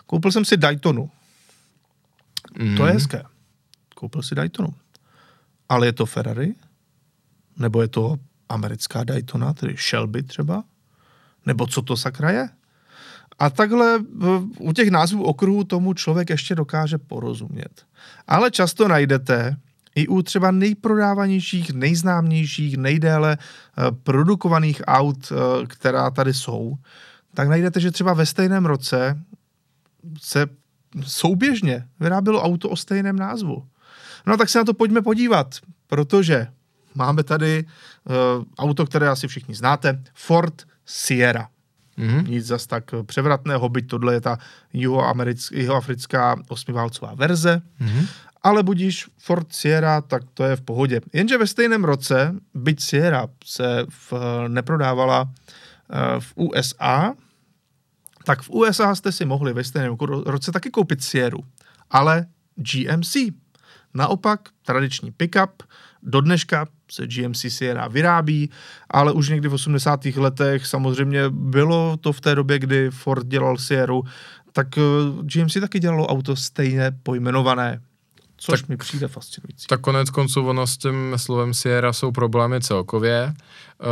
[0.06, 1.10] Koupil jsem si Daytonu.
[2.58, 2.76] Mm.
[2.76, 2.98] To je mhm.
[2.98, 3.22] hezké.
[3.94, 4.74] Koupil si Daytonu.
[5.68, 6.54] Ale je to Ferrari?
[7.56, 8.16] Nebo je to
[8.48, 10.64] americká Daytona, tedy Shelby třeba?
[11.46, 12.48] Nebo co to sakra je?
[13.38, 13.98] A takhle
[14.58, 17.86] u těch názvů okruhů tomu člověk ještě dokáže porozumět.
[18.26, 19.56] Ale často najdete
[19.96, 26.76] i u třeba nejprodávanějších, nejznámějších, nejdéle eh, produkovaných aut, eh, která tady jsou,
[27.34, 29.22] tak najdete, že třeba ve stejném roce
[30.20, 30.46] se
[31.02, 33.66] souběžně vyrábělo auto o stejném názvu.
[34.26, 35.54] No tak se na to pojďme podívat,
[35.86, 36.46] protože
[36.94, 41.48] máme tady uh, auto, které asi všichni znáte, Ford Sierra.
[41.98, 42.28] Mm-hmm.
[42.28, 44.38] Nic zas tak převratného, byť tohle je ta
[45.50, 47.62] jihoafrická osmiválcová verze.
[47.80, 48.06] Mm-hmm.
[48.46, 51.00] Ale budíš Ford Sierra, tak to je v pohodě.
[51.12, 54.12] Jenže ve stejném roce, byť Sierra se v,
[54.48, 55.28] neprodávala uh,
[56.20, 57.14] v USA,
[58.24, 61.38] tak v USA jste si mohli ve stejném roce taky koupit Sierra,
[61.90, 63.16] ale GMC.
[63.94, 65.62] Naopak tradiční pickup,
[66.02, 68.50] do dneška se GMC Sierra vyrábí,
[68.90, 70.04] ale už někdy v 80.
[70.04, 74.00] letech samozřejmě bylo to v té době, kdy Ford dělal Sierra,
[74.52, 74.82] tak eh,
[75.22, 77.80] GMC taky dělalo auto stejně pojmenované.
[78.36, 79.66] Což tak, mi přijde fascinující.
[79.66, 83.86] Tak konec konců ono s tím slovem Sierra jsou problémy celkově, uh,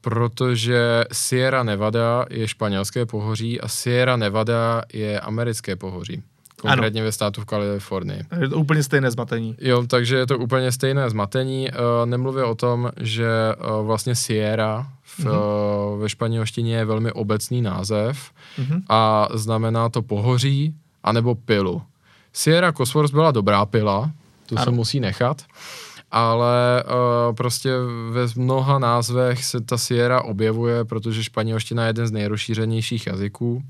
[0.00, 6.22] protože Sierra Nevada je španělské pohoří a Sierra Nevada je americké pohoří
[6.64, 7.06] konkrétně ano.
[7.06, 8.20] ve státu v Kalifornii.
[8.40, 9.56] Je to úplně stejné zmatení.
[9.60, 11.68] Jo, takže je to úplně stejné zmatení.
[11.68, 17.62] Uh, nemluvě o tom, že uh, vlastně Sierra v, uh, ve španělštině je velmi obecný
[17.62, 18.82] název uh-huh.
[18.88, 21.82] a znamená to pohoří anebo pilu.
[22.36, 24.10] Sierra Cosworth byla dobrá pila,
[24.46, 24.64] to ano.
[24.64, 25.42] se musí nechat,
[26.10, 27.70] ale uh, prostě
[28.10, 33.62] ve mnoha názvech se ta Sierra objevuje, protože španělština je jeden z nejrozšířenějších jazyků.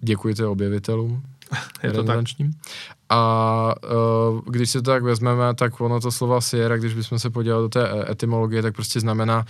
[0.00, 1.22] Děkujte objevitelům.
[1.82, 2.24] je to tak.
[3.08, 3.74] A
[4.32, 7.62] uh, když si to tak vezmeme, tak ono to slova Sierra, když bychom se podívali
[7.62, 9.44] do té e, etymologie, tak prostě znamená,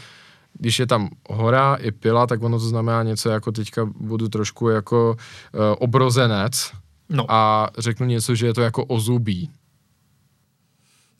[0.53, 4.69] když je tam hora i pila, tak ono to znamená něco jako teďka budu trošku
[4.69, 5.17] jako
[5.53, 6.73] uh, obrozenec
[7.09, 7.33] no.
[7.33, 9.51] a řeknu něco, že je to jako ozubí.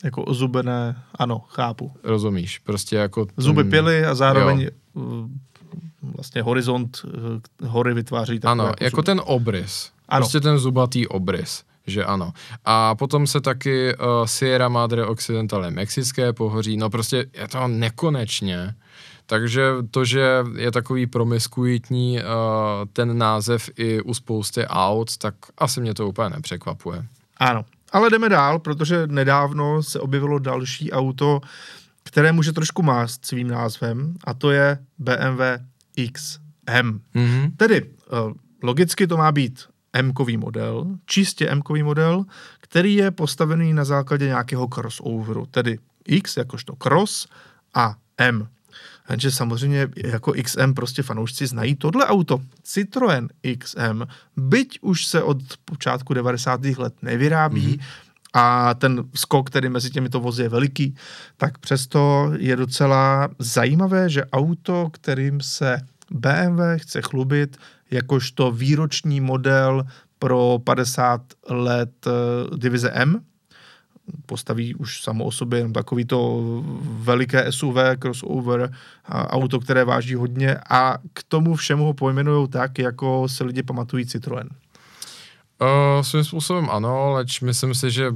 [0.03, 1.91] Jako ozubené, ano, chápu.
[2.03, 3.25] Rozumíš, prostě jako...
[3.25, 5.27] Ten, Zuby pily a zároveň jo.
[6.01, 9.91] vlastně horizont eh, hory vytváří Ano, jako, jako ten obrys.
[10.09, 10.21] Ano.
[10.21, 12.33] Prostě ten zubatý obrys že ano.
[12.65, 17.67] A potom se taky uh, Sierra Madre Occidental je mexické pohoří, no prostě je to
[17.67, 18.75] nekonečně.
[19.29, 22.25] Takže to, že je takový promiskuitní uh,
[22.93, 27.05] ten název i u spousty aut, tak asi mě to úplně nepřekvapuje.
[27.37, 31.41] Ano, ale jdeme dál, protože nedávno se objevilo další auto,
[32.03, 35.41] které může trošku mást svým názvem a to je BMW
[36.11, 36.99] XM.
[37.15, 37.51] Mm-hmm.
[37.57, 42.25] Tedy uh, logicky to má být m model, čistě m model,
[42.59, 47.27] který je postavený na základě nějakého crossoveru, tedy X jakožto cross
[47.73, 48.47] a M.
[49.07, 52.41] Takže samozřejmě jako XM prostě fanoušci znají tohle auto.
[52.65, 54.03] Citroën XM,
[54.37, 56.65] byť už se od počátku 90.
[56.65, 60.95] let nevyrábí, mm-hmm a ten skok, který mezi těmito vozy je veliký,
[61.37, 67.57] tak přesto je docela zajímavé, že auto, kterým se BMW chce chlubit,
[67.91, 69.83] jakožto výroční model
[70.19, 73.21] pro 50 let uh, divize M.
[74.25, 76.43] Postaví už samo o sobě jenom takový to
[76.81, 78.71] veliké SUV, crossover,
[79.09, 84.05] auto, které váží hodně a k tomu všemu ho pojmenují tak, jako se lidi pamatují
[84.05, 84.47] Citroën.
[85.61, 88.11] Uh, svým způsobem ano, leč myslím si, že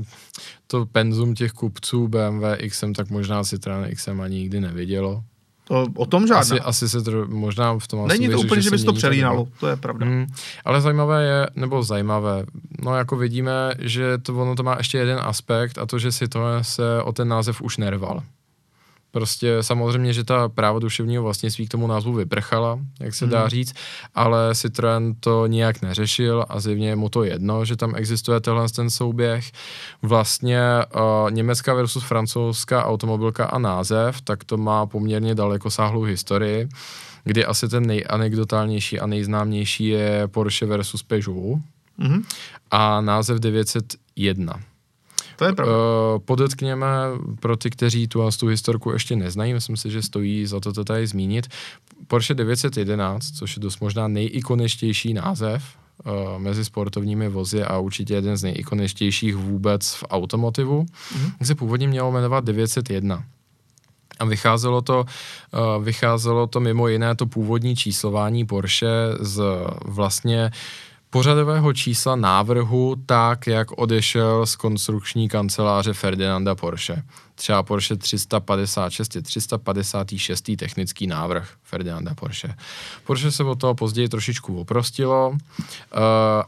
[0.67, 5.23] to penzum těch kupců BMW XM tak možná Citroën XM ani nikdy nevidělo.
[5.71, 6.39] To, o tom žádná.
[6.39, 9.47] Asi, asi se to možná v tom Není to úplně, že, že by to přelínalo,
[9.59, 10.05] to je pravda.
[10.05, 10.27] Hmm,
[10.65, 12.45] ale zajímavé je, nebo zajímavé,
[12.81, 16.27] no jako vidíme, že to ono to má ještě jeden aspekt a to, že si
[16.27, 18.21] to se o ten název už nerval.
[19.11, 23.49] Prostě samozřejmě, že ta práva duševního vlastnictví k tomu názvu vyprchala, jak se dá hmm.
[23.49, 23.73] říct,
[24.15, 28.69] ale Citroën to nijak neřešil a zjevně je mu to jedno, že tam existuje tenhle
[28.69, 29.51] ten souběh.
[30.01, 30.61] Vlastně
[30.95, 36.69] uh, německá versus francouzská automobilka a název, tak to má poměrně dalekosáhlou historii,
[37.23, 41.59] kdy asi ten nejanekdotálnější a nejznámější je Porsche versus Peugeot
[41.97, 42.23] hmm.
[42.71, 44.70] a název 901.
[45.41, 45.73] To je pravda.
[45.73, 46.87] Uh, podotkněme
[47.39, 50.83] pro ty, kteří tu, tu historku ještě neznají, myslím si, že stojí za to to
[50.83, 51.47] tady zmínit.
[52.07, 55.63] Porsche 911, což je dost možná nejikoničtější název
[56.05, 61.31] uh, mezi sportovními vozy a určitě jeden z nejikoničtějších vůbec v automotivu, mm-hmm.
[61.43, 63.23] se původně mělo jmenovat 901.
[64.19, 65.05] A vycházelo to,
[65.83, 68.87] vycházelo to mimo jiné to původní číslování Porsche
[69.19, 69.43] z
[69.85, 70.51] vlastně uh,
[71.11, 77.03] pořadového čísla návrhu tak, jak odešel z konstrukční kanceláře Ferdinanda Porsche,
[77.41, 80.51] třeba Porsche 356 je 356.
[80.57, 82.53] technický návrh Ferdinanda Porsche.
[83.05, 85.37] Porsche se od toho později trošičku oprostilo uh,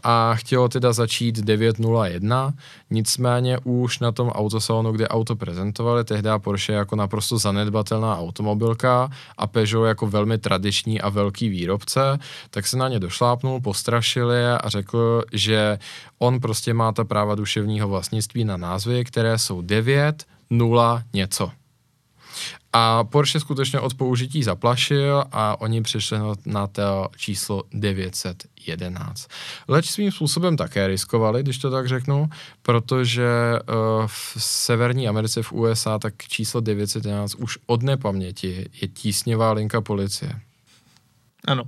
[0.03, 2.53] a chtělo teda začít 901,
[2.89, 9.47] nicméně už na tom autosalonu, kde auto prezentovali, tehdy Porsche jako naprosto zanedbatelná automobilka a
[9.47, 14.69] Peugeot jako velmi tradiční a velký výrobce, tak se na ně došlápnul, postrašil je a
[14.69, 15.79] řekl, že
[16.19, 20.25] on prostě má ta práva duševního vlastnictví na názvy, které jsou 9,
[20.57, 21.51] 0, něco.
[22.73, 29.27] A Porsche skutečně od použití zaplašil a oni přišli na to číslo 911.
[29.67, 32.29] Leč svým způsobem také riskovali, když to tak řeknu,
[32.61, 39.51] protože uh, v Severní Americe v USA tak číslo 911 už od nepaměti je tísněvá
[39.51, 40.39] linka policie.
[41.47, 41.63] Ano.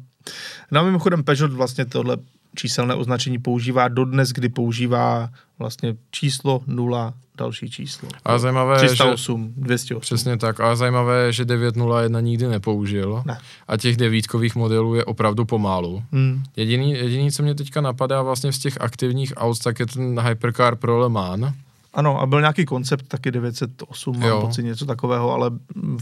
[0.72, 2.18] No a mimochodem Peugeot vlastně tohle
[2.56, 8.10] číselné označení používá dodnes, kdy používá vlastně číslo 0 další číslo.
[8.26, 10.02] A zajímavé 308, že, 208.
[10.02, 10.60] Přesně tak.
[10.60, 13.24] A zajímavé je, že 901 nikdy nepoužil.
[13.26, 13.38] Ne.
[13.68, 16.04] A těch devítkových modelů je opravdu pomálu.
[16.12, 16.44] Hmm.
[16.56, 20.76] Jediný, jediný, co mě teďka napadá vlastně z těch aktivních aut, tak je ten Hypercar
[20.76, 21.54] Pro Le Mans
[21.96, 25.52] ano, a byl nějaký koncept taky 908, mám pocit něco takového, ale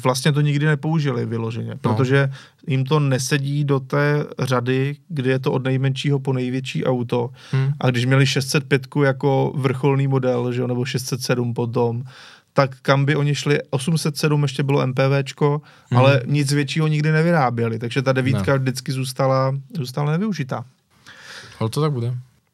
[0.04, 1.78] vlastně to nikdy nepoužili vyloženě, no.
[1.78, 2.32] protože
[2.68, 7.30] jim to nesedí do té řady, kdy je to od nejmenšího po největší auto.
[7.52, 7.74] Hmm.
[7.80, 12.04] A když měli 605 jako vrcholný model, že jo, nebo 607 potom,
[12.54, 16.00] tak kam by oni šli, 807 ještě bylo MPVčko, hmm.
[16.00, 18.58] ale nic většího nikdy nevyráběli, takže ta devítka ne.
[18.58, 20.66] vždycky zůstala, zůstala nevyužitá.
[21.60, 22.14] Ale to tak bude.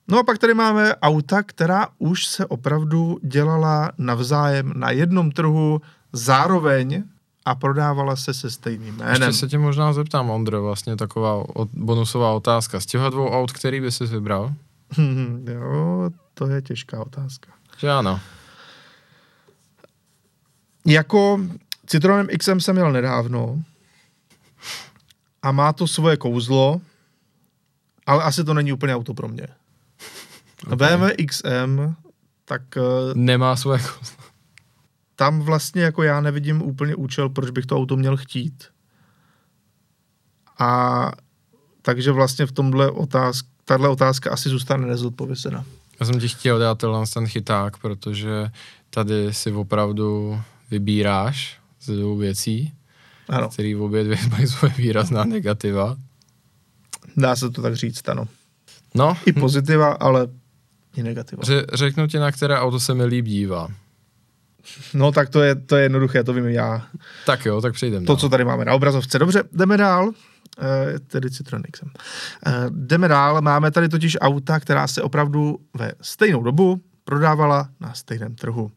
[0.10, 5.82] No a pak tady máme auta, která už se opravdu dělala navzájem na jednom trhu
[6.14, 7.04] zároveň
[7.46, 9.22] a prodávala se se stejným jménem.
[9.22, 11.44] Ještě se tě možná zeptám, Ondro, vlastně taková
[11.74, 12.80] bonusová otázka.
[12.80, 14.54] Z těch dvou aut, který by si vybral?
[15.44, 17.52] jo, to je těžká otázka.
[17.78, 18.20] Že ano.
[20.86, 21.40] Jako
[21.86, 23.64] Citroen XM jsem měl nedávno
[25.42, 26.82] a má to svoje kouzlo,
[28.06, 29.48] ale asi to není úplně auto pro mě.
[30.66, 30.78] Okay.
[30.78, 31.94] BMW XM,
[32.46, 32.62] tak...
[32.78, 32.82] Eh,
[33.14, 34.24] Nemá své kouzlo.
[35.16, 38.64] Tam vlastně jako já nevidím úplně účel, proč bych to auto měl chtít.
[40.60, 41.12] A
[41.82, 45.66] takže vlastně v tomhle otázka, tahle otázka asi zůstane nezodpovězená.
[46.00, 48.52] Já jsem ti chtěl dát ten chyták, protože
[48.90, 50.42] tady si opravdu
[50.72, 52.74] vybíráš z dvou věcí,
[53.30, 53.50] ano.
[53.50, 55.98] který v obě dvě mají svoje výrazná negativa.
[57.18, 58.28] Dá se to tak říct, ano.
[58.96, 59.18] No.
[59.26, 60.28] I pozitiva, ale
[61.00, 61.44] i negativa.
[61.44, 63.68] Ře- řeknu ti, na které auto se mi líp dívá.
[64.94, 66.88] No tak to je, to je jednoduché, to vím já.
[67.26, 68.06] Tak jo, tak přejdeme.
[68.06, 68.20] To, dál.
[68.20, 69.20] co tady máme na obrazovce.
[69.20, 70.12] Dobře, jdeme dál.
[70.62, 71.64] E, tedy Citroen.
[71.64, 71.72] E,
[72.70, 78.36] jdeme dál, máme tady totiž auta, která se opravdu ve stejnou dobu prodávala na stejném
[78.36, 78.72] trhu.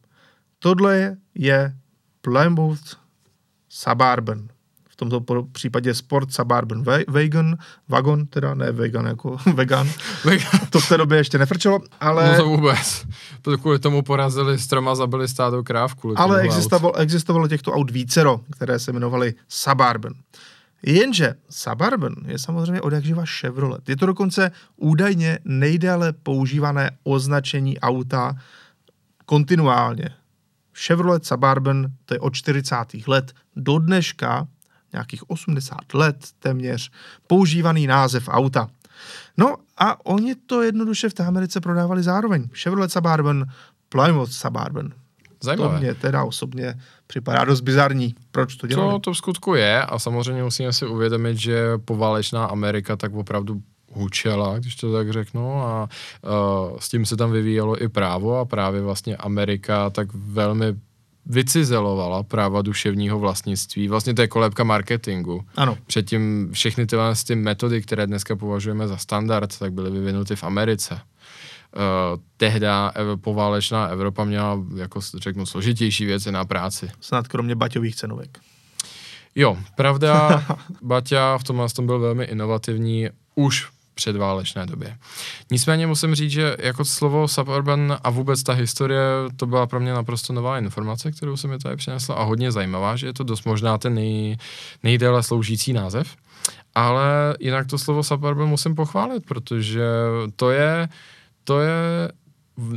[0.59, 1.75] Tohle je
[2.21, 2.97] Plymouth
[3.69, 4.47] Suburban
[4.93, 7.57] v tomto případě Sport Suburban Wagon,
[7.89, 9.89] Wagon, teda ne vegan jako vegan,
[10.69, 12.31] to v té době ještě nefrčelo, ale...
[12.31, 13.05] No to vůbec,
[13.61, 18.79] kvůli tomu porazili stroma, zabili stádo kráv kvůli Ale existovalo, existovalo těchto aut vícero, které
[18.79, 20.13] se jmenovaly Suburban.
[20.83, 23.89] Jenže Suburban je samozřejmě od jakživa Chevrolet.
[23.89, 28.35] Je to dokonce údajně nejdéle používané označení auta
[29.25, 30.09] kontinuálně.
[30.73, 32.75] Chevrolet Suburban, to je od 40.
[33.07, 34.47] let do dneška
[34.93, 36.91] nějakých 80 let téměř
[37.27, 38.69] používaný název auta.
[39.37, 42.47] No a oni to jednoduše v té Americe prodávali zároveň.
[42.53, 43.45] Chevrolet Suburban,
[43.89, 44.93] Plymouth Suburban.
[45.41, 45.75] Zajímavé.
[45.75, 48.15] To mě teda osobně připadá dost bizarní.
[48.31, 48.91] Proč to dělali?
[48.91, 53.61] To, to v skutku je a samozřejmě musíme si uvědomit, že poválečná Amerika tak opravdu
[53.93, 55.89] hučela, když to tak řeknu, a
[56.21, 60.75] uh, s tím se tam vyvíjelo i právo a právě vlastně Amerika tak velmi
[61.25, 63.87] vycizelovala práva duševního vlastnictví.
[63.87, 65.45] Vlastně to je kolébka marketingu.
[65.55, 65.77] Ano.
[65.87, 70.93] Předtím všechny tyhle ty metody, které dneska považujeme za standard, tak byly vyvinuty v Americe.
[70.93, 76.89] Uh, tehda ev- poválečná Evropa měla, jako řeknu, složitější věci na práci.
[77.01, 78.39] Snad kromě baťových cenovek.
[79.35, 80.43] Jo, pravda,
[80.81, 84.97] Baťa v tomhle tom byl velmi inovativní už předválečné době.
[85.51, 89.01] Nicméně musím říct, že jako slovo suburban a vůbec ta historie,
[89.35, 92.95] to byla pro mě naprosto nová informace, kterou se mi tady přinesla a hodně zajímavá,
[92.95, 94.37] že je to dost možná ten nej,
[94.83, 96.15] nejdéle sloužící název.
[96.75, 99.85] Ale jinak to slovo suburban musím pochválit, protože
[100.35, 100.89] to je,
[101.43, 102.11] to je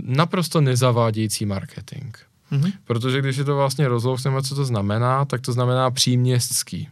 [0.02, 2.16] naprosto nezavádějící marketing.
[2.52, 2.72] Mm-hmm.
[2.84, 6.88] Protože když si to vlastně rozlousneme, co to znamená, tak to znamená příměstský.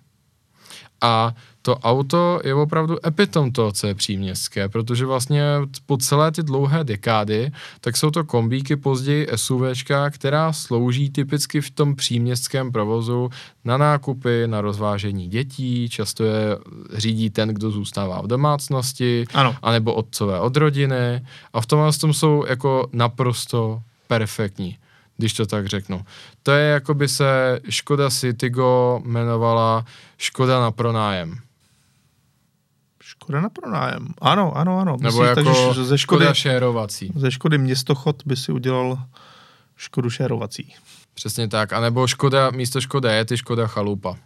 [1.01, 5.43] A to auto je opravdu epitom toho, co je příměstské, protože vlastně
[5.87, 11.71] po celé ty dlouhé dekády, tak jsou to kombíky, později SUVčka, která slouží typicky v
[11.71, 13.31] tom příměstském provozu
[13.65, 16.59] na nákupy, na rozvážení dětí, často je
[16.93, 19.57] řídí ten, kdo zůstává v domácnosti, Ano.
[19.63, 24.77] anebo otcové od rodiny a v tomhle tom jsou jako naprosto perfektní
[25.17, 26.05] když to tak řeknu.
[26.43, 29.85] To je jako by se Škoda Citigo jmenovala
[30.19, 31.39] Škoda na pronájem.
[33.25, 34.09] Škoda na pronájem.
[34.21, 34.97] Ano, ano, ano.
[35.01, 37.13] Nebo Myslíš, jako takže ze Škody, Škoda šérovací.
[37.17, 38.99] ze Škody městochod by si udělal
[39.77, 40.75] Škodu šérovací.
[41.15, 41.73] Přesně tak.
[41.73, 44.17] A nebo Škoda, místo Škoda je ty Škoda chalupa.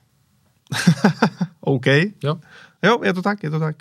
[1.60, 1.86] OK.
[2.24, 2.40] Jo?
[2.82, 3.76] Jo, je to tak, je to tak.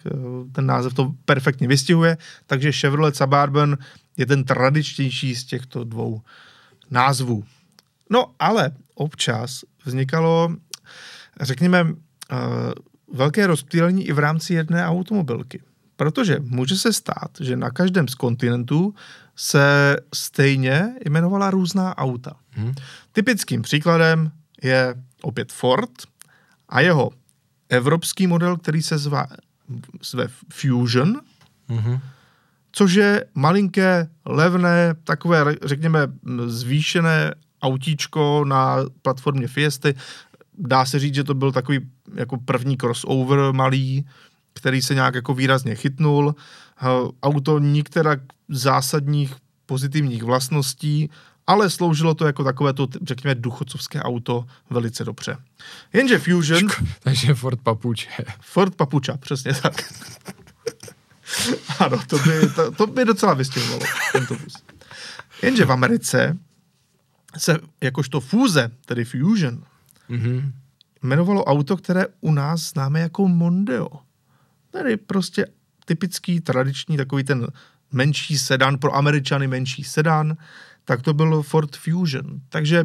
[0.51, 3.78] Ten název to perfektně vystihuje, takže Chevrolet Suburban
[4.18, 6.22] je ten tradičnější z těchto dvou
[6.91, 7.43] názvů.
[8.09, 10.49] No, ale občas vznikalo,
[11.41, 11.88] řekněme,
[12.32, 12.36] eh,
[13.14, 15.62] velké rozptýlení i v rámci jedné automobilky.
[15.95, 18.95] Protože může se stát, že na každém z kontinentů
[19.36, 22.36] se stejně jmenovala různá auta.
[22.58, 22.74] Hm?
[23.12, 24.32] Typickým příkladem
[24.64, 25.91] je opět Ford
[26.70, 27.12] a jeho
[27.70, 29.26] evropský model, který se zve,
[30.03, 31.22] zve Fusion,
[31.70, 31.99] Mhm.
[32.72, 35.99] což je malinké, levné, takové, řekněme,
[36.45, 39.95] zvýšené autíčko na platformě Fiesty.
[40.58, 41.80] Dá se říct, že to byl takový
[42.16, 44.05] jako první crossover malý,
[44.53, 46.36] který se nějak jako výrazně chytnul.
[47.24, 49.36] Auto nikterak zásadních
[49.66, 51.10] pozitivních vlastností,
[51.47, 55.38] ale sloužilo to jako takové to, řekněme, duchocovské auto velice dobře.
[55.93, 56.68] Jenže Fusion...
[57.03, 58.10] Takže Ford Papuče.
[58.41, 59.93] Ford Papuča, přesně tak.
[61.80, 63.82] ano, to by, to, to by docela vystihovalo
[64.12, 64.53] tento vůz.
[65.41, 66.38] Jenže v Americe
[67.38, 69.64] se jakožto fúze, tedy Fusion,
[70.10, 70.53] Mhm.
[71.03, 73.88] jmenovalo auto, které u nás známe jako Mondeo.
[74.72, 75.47] Tedy prostě
[75.86, 77.47] typický, tradiční, takový ten
[77.91, 80.38] menší sedan, pro Američany menší sedan,
[80.86, 82.41] tak to byl Ford Fusion.
[82.49, 82.84] Takže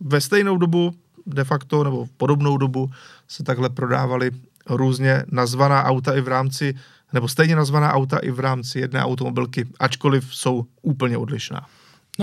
[0.00, 0.94] ve stejnou dobu,
[1.26, 2.90] de facto, nebo v podobnou dobu,
[3.28, 4.30] se takhle prodávaly
[4.66, 6.74] různě nazvaná auta i v rámci,
[7.12, 11.66] nebo stejně nazvaná auta i v rámci jedné automobilky, ačkoliv jsou úplně odlišná.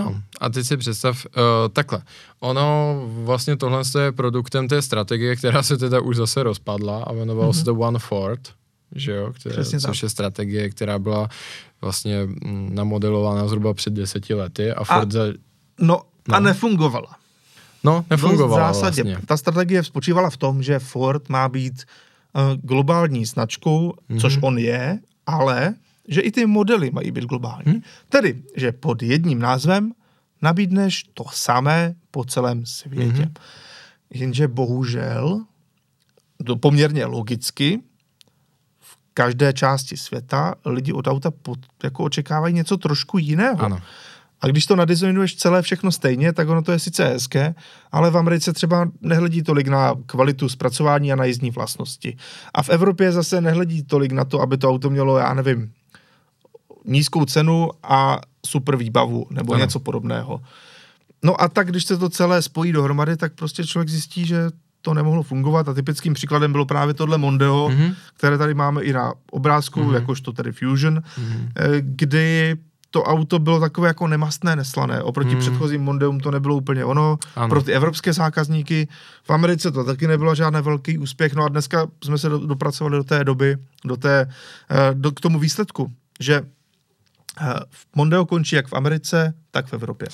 [0.04, 1.42] No a teď si představ uh,
[1.72, 2.02] takhle.
[2.40, 2.94] Ono
[3.24, 7.58] vlastně tohle je produktem té strategie, která se teda už zase rozpadla a jmenovalo mm-hmm.
[7.58, 8.40] se to One Ford,
[8.94, 9.90] že jo, které, Přesně tak.
[9.90, 11.28] což je strategie, která byla
[11.80, 15.24] vlastně mm, namodelována zhruba před deseti lety a Ford a, za,
[15.80, 16.34] No, no.
[16.36, 16.46] a No.
[16.46, 17.16] nefungovala.
[17.84, 19.02] no nefungovala v zásadě.
[19.02, 19.26] vlastně.
[19.26, 21.82] Ta strategie spočívala v tom, že Ford má být
[22.32, 24.20] uh, globální značkou, mm-hmm.
[24.20, 25.74] což on je, ale
[26.08, 27.72] že i ty modely mají být globální.
[27.72, 27.82] Mm.
[28.08, 29.92] Tedy, že pod jedním názvem
[30.42, 33.22] nabídneš to samé po celém světě.
[33.22, 33.32] Mm-hmm.
[34.10, 35.44] Jenže bohužel,
[36.44, 37.80] to poměrně logicky,
[38.80, 43.60] v každé části světa lidi od auta pod, jako očekávají něco trošku jiného.
[43.60, 43.80] Ano.
[44.40, 47.54] A když to nadizajnuješ celé všechno stejně, tak ono to je sice hezké,
[47.92, 52.16] ale v Americe třeba nehledí tolik na kvalitu zpracování a na jízdní vlastnosti.
[52.54, 55.72] A v Evropě zase nehledí tolik na to, aby to auto mělo, já nevím,
[56.88, 59.64] nízkou cenu a super výbavu nebo Ano.
[59.64, 60.40] něco podobného.
[61.24, 64.50] No a tak, když se to celé spojí dohromady, tak prostě člověk zjistí, že
[64.82, 67.78] to nemohlo fungovat a typickým příkladem bylo právě tohle Mondeo, Mhm.
[67.78, 67.94] mm-hmm.
[68.16, 69.88] které tady máme i na obrázku, Mhm.
[69.90, 69.94] mm-hmm.
[69.94, 71.26] jakožto tedy Fusion, Mhm.
[71.26, 71.80] mm-hmm.
[71.80, 72.56] kdy
[72.90, 75.02] to auto bylo takové jako nemastné, neslané.
[75.02, 75.40] Oproti mm.
[75.40, 77.18] předchozím Mondeum to nebylo úplně ono.
[77.36, 77.48] Ano.
[77.48, 78.88] Pro ty evropské zákazníky
[79.22, 81.34] v Americe to taky nebylo žádný velký úspěch.
[81.34, 84.28] No a dneska jsme se do, dopracovali do té doby, do té,
[84.70, 86.42] eh, do, k tomu výsledku, že
[87.96, 90.08] Mondeo končí jak v Americe, tak v Evropě.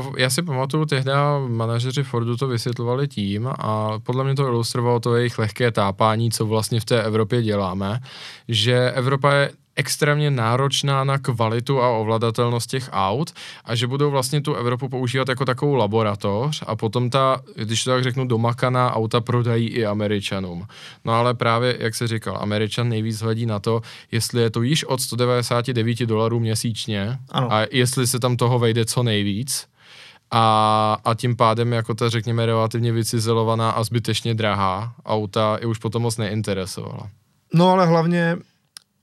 [0.00, 1.12] Uh, já si pamatuju, tehdy
[1.48, 6.46] manažeři Fordu to vysvětlovali tím a podle mě to ilustrovalo to jejich lehké tápání, co
[6.46, 8.00] vlastně v té Evropě děláme,
[8.48, 9.50] že Evropa je
[9.80, 13.32] extrémně náročná na kvalitu a ovladatelnost těch aut
[13.64, 17.90] a že budou vlastně tu Evropu používat jako takovou laboratoř a potom ta, když to
[17.90, 20.66] tak řeknu, domakaná auta prodají i Američanům.
[21.04, 23.80] No ale právě, jak se říkal, Američan nejvíc hledí na to,
[24.12, 27.52] jestli je to již od 199 dolarů měsíčně Ano.
[27.52, 29.66] a jestli se tam toho vejde co nejvíc,
[30.30, 35.78] a, a tím pádem jako ta řekněme relativně vycizelovaná a zbytečně drahá auta je už
[35.78, 37.10] potom moc neinteresovala.
[37.54, 38.36] No ale hlavně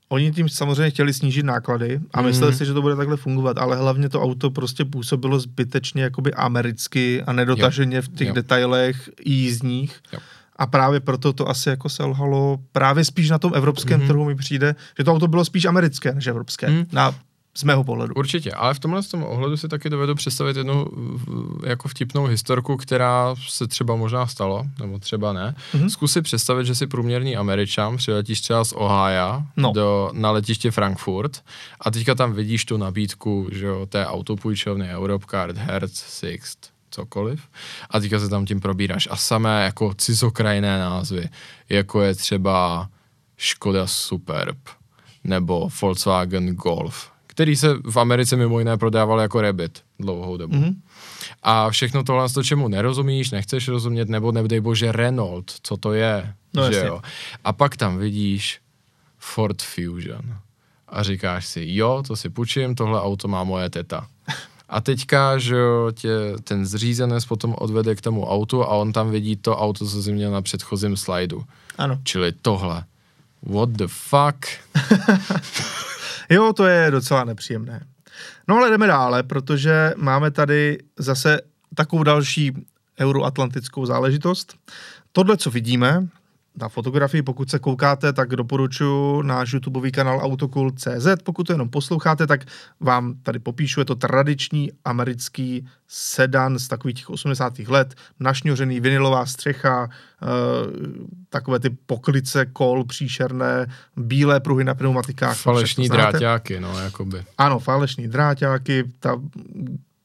[0.09, 2.57] oni tím samozřejmě chtěli snížit náklady a mysleli Mhm.
[2.57, 7.23] si, že to bude takhle fungovat, ale hlavně to auto prostě působilo zbytečně jakoby americky
[7.23, 8.33] a nedotaženě v těch Jo.
[8.33, 9.99] detailech i jízdních.
[10.13, 10.19] Jo.
[10.55, 14.07] A právě proto to asi jako selhalo právě spíš na tom evropském Mhm.
[14.07, 16.69] trhu mi přijde, že to auto bylo spíš americké než evropské.
[16.69, 16.85] Mhm.
[16.91, 17.15] Na
[17.57, 18.13] z mého pohledu.
[18.13, 20.85] Určitě, ale v tomhle tom ohledu si taky dovedu představit jednu
[21.65, 25.55] jako vtipnou historku, která se třeba možná stalo, nebo třeba ne.
[25.73, 25.83] Mhm.
[25.83, 25.89] Mm-hmm.
[25.89, 29.71] Zkus si představit, že jsi průměrný Američan, přiletíš třeba z Ohio No.
[29.73, 31.43] do, na letiště Frankfurt
[31.81, 37.41] a teďka tam vidíš tu nabídku, že jo, té autopůjčovny Europecard, Hertz, Sixt, cokoliv.
[37.89, 39.07] A teďka se tam tím probíráš.
[39.11, 41.29] A samé jako cizokrajné názvy,
[41.69, 42.87] jako je třeba
[43.37, 44.57] Škoda Superb
[45.23, 50.55] nebo Volkswagen Golf, který se v Americe mimo jiné prodával jako Rabbit dlouhou dobu.
[50.55, 50.75] Mm-hmm.
[51.43, 56.33] A všechno tohle, to, čemu nerozumíš, nechceš rozumět, nebo nedej bože Renault, co to je,
[56.53, 56.87] No že jasně.
[56.87, 57.01] jo.
[57.43, 58.59] A pak tam vidíš
[59.19, 60.21] Ford Fusion
[60.87, 64.07] a říkáš si, jo, to si půjčím, tohle auto má moje teta.
[64.69, 66.09] A teďka, že jo, tě
[66.43, 70.11] ten zřízenec potom odvede k tomu autu a on tam vidí to auto, co jsi
[70.11, 71.43] měl na předchozím slajdu.
[71.77, 71.99] Ano.
[72.03, 72.83] Čili tohle.
[73.43, 74.45] What the fuck?
[76.29, 77.85] Jo, to je docela nepříjemné.
[78.47, 81.41] No ale jdeme dále, protože máme tady zase
[81.75, 82.53] takovou další
[82.99, 84.55] euroatlantickou záležitost.
[85.11, 86.07] Tohle, co vidíme
[86.57, 91.07] na fotografii, pokud se koukáte, tak doporučuji náš YouTubeový kanál Autokult.cz.
[91.23, 92.41] Pokud to jenom posloucháte, tak
[92.79, 97.59] vám tady popíšu, je to tradiční americký sedan z takových těch 80.
[97.59, 100.27] let, našňořený vinilová střecha, eh,
[101.29, 105.37] takové ty poklice kol příšerné, bílé pruhy na pneumatikách.
[105.37, 107.23] Falešní dráťáky, no, jakoby.
[107.37, 109.21] Ano, falešní dráťáky, ta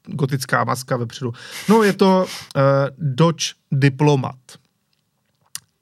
[0.05, 1.33] gotická maska vepředu.
[1.69, 2.25] No, je to
[2.55, 2.61] uh,
[2.97, 4.35] Dodge Diplomat.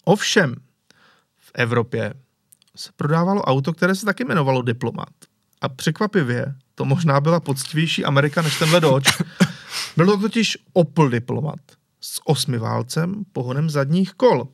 [0.04, 0.56] Ovšem,
[1.40, 2.14] v Evropě
[2.76, 5.14] se prodávalo auto, které se taky jmenovalo Diplomat.
[5.62, 9.12] A překvapivě, to možná byla poctivější Amerika než tenhle Dodge.
[9.98, 11.60] Byl to totiž Opel Diplomat
[12.02, 14.48] s osmiválcem pohonem zadních kol.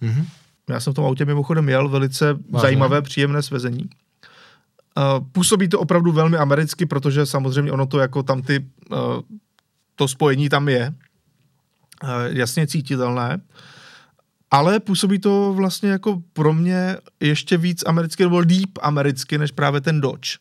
[0.00, 0.26] Mhm.
[0.68, 2.60] Já jsem v tom autě mimochodem jel, velice Vážně?
[2.60, 3.90] zajímavé, příjemné svezení.
[5.32, 8.98] Působí to opravdu velmi americky, protože samozřejmě ono to jako tam ty, uh,
[9.94, 10.94] to spojení tam je
[12.02, 13.40] uh, jasně cítitelné,
[14.50, 19.80] ale působí to vlastně jako pro mě ještě víc americky, nebo líp americky, než právě
[19.80, 20.38] ten Dodge.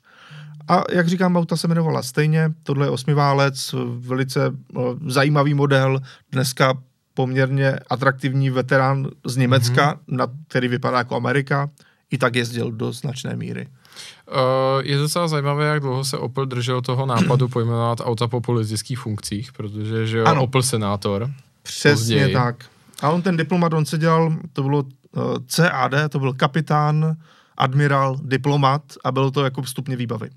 [0.67, 5.99] A jak říkám, auta se jmenovala stejně, tohle je osmiválec, velice uh, zajímavý model,
[6.31, 6.73] dneska
[7.13, 10.17] poměrně atraktivní veterán z Německa, mm-hmm.
[10.17, 11.69] na, který vypadá jako Amerika,
[12.11, 13.67] i tak jezdil do značné míry.
[13.67, 14.35] Uh,
[14.83, 19.51] je docela zajímavé, jak dlouho se Opel držel toho nápadu pojmenovat auta po politických funkcích,
[19.51, 20.43] protože že Ano.
[20.43, 21.31] Opel senátor.
[21.63, 22.33] Přesně Později.
[22.33, 22.65] tak.
[23.01, 27.15] A on ten diplomat, on se dělal, to bylo uh, CAD, to byl kapitán,
[27.57, 30.29] admirál, diplomat a bylo to jako stupně výbavy.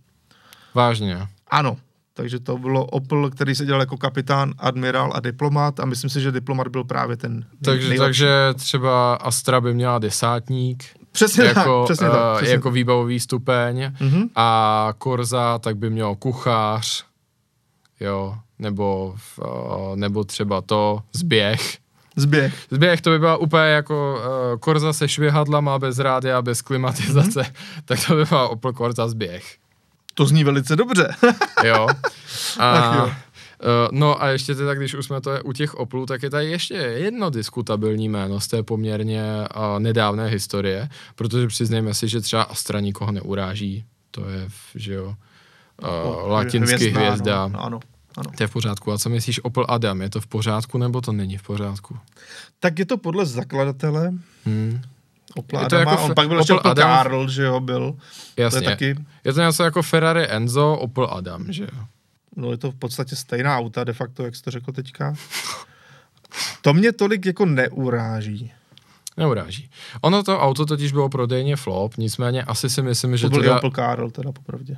[0.74, 1.28] Vážně.
[1.50, 1.76] Ano,
[2.14, 6.20] takže to bylo Opel, který se dělal jako kapitán, admirál a diplomat a myslím si,
[6.20, 8.06] že diplomat byl právě ten nej- Takže, nejlepší.
[8.08, 12.36] takže třeba Astra by měla desátník, Přesně jako, tak, přesně eh, tak.
[12.36, 14.22] Přesně jako výbavový stupeň Mhm.
[14.36, 17.04] a Korza tak by měl kuchař,
[18.00, 21.78] jo, nebo, uh, nebo třeba to zběh.
[22.16, 22.54] Zběh.
[22.70, 24.18] Zběh to by byla úplně jako
[24.52, 27.52] uh, Korza se švihadlama, bez rádia, bez klimatizace, Mhm.
[27.84, 29.56] tak to by byla Opel Korza zběh.
[30.14, 31.14] To zní velice dobře.
[31.64, 31.88] Jo.
[32.58, 33.04] A, Ach jo.
[33.04, 33.12] uh,
[33.90, 36.74] no a ještě teda, když už jsme to u těch Oplů, tak je tady ještě
[36.74, 39.22] jedno diskutabilní jméno z té poměrně
[39.56, 45.14] uh, nedávné historie, protože přiznejme si, že třeba Astra nikoho neuráží, to je, že jo,
[45.82, 47.48] uh, latinsky hvězda, hvězda.
[47.48, 47.80] No, ano,
[48.16, 48.30] ano.
[48.36, 48.92] To je v pořádku.
[48.92, 50.00] A co myslíš Opel Adam?
[50.00, 51.98] Je to v pořádku nebo to není v pořádku?
[52.60, 54.12] Tak je to podle zakladatele
[54.44, 54.80] Hmm.
[55.50, 55.90] To Adama.
[55.90, 57.96] jako On pak byl Opel ještě Opel Adam- Karl, že jo, byl.
[58.36, 58.60] Jasně.
[58.60, 58.94] To je taky,
[59.24, 61.84] Je to něco jako Ferrari Enzo, Opel Adam, že jo?
[62.36, 65.14] no je to v podstatě stejná auta de facto, jak jsi to řekl teďka.
[66.62, 68.52] To mě tolik jako neuráží.
[69.16, 69.70] Neuráží.
[70.00, 73.56] Ono to auto totiž bylo prodejně flop, nicméně asi si myslím, že To byl teda...
[73.56, 74.76] Opel Karl teda popravdě.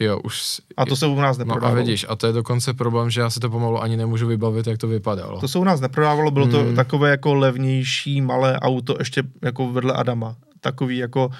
[0.00, 0.60] Jo, už...
[0.76, 1.76] A to se u nás No a neprodávalo.
[1.76, 4.78] vidíš, a to je dokonce problém, že já si to pomalu ani nemůžu vybavit, jak
[4.78, 5.40] to vypadalo.
[5.40, 6.76] To se u nás neprodávalo, bylo to Hmm.
[6.76, 10.36] takové jako levnější malé auto, ještě jako vedle Adama.
[10.60, 11.30] Takový jako,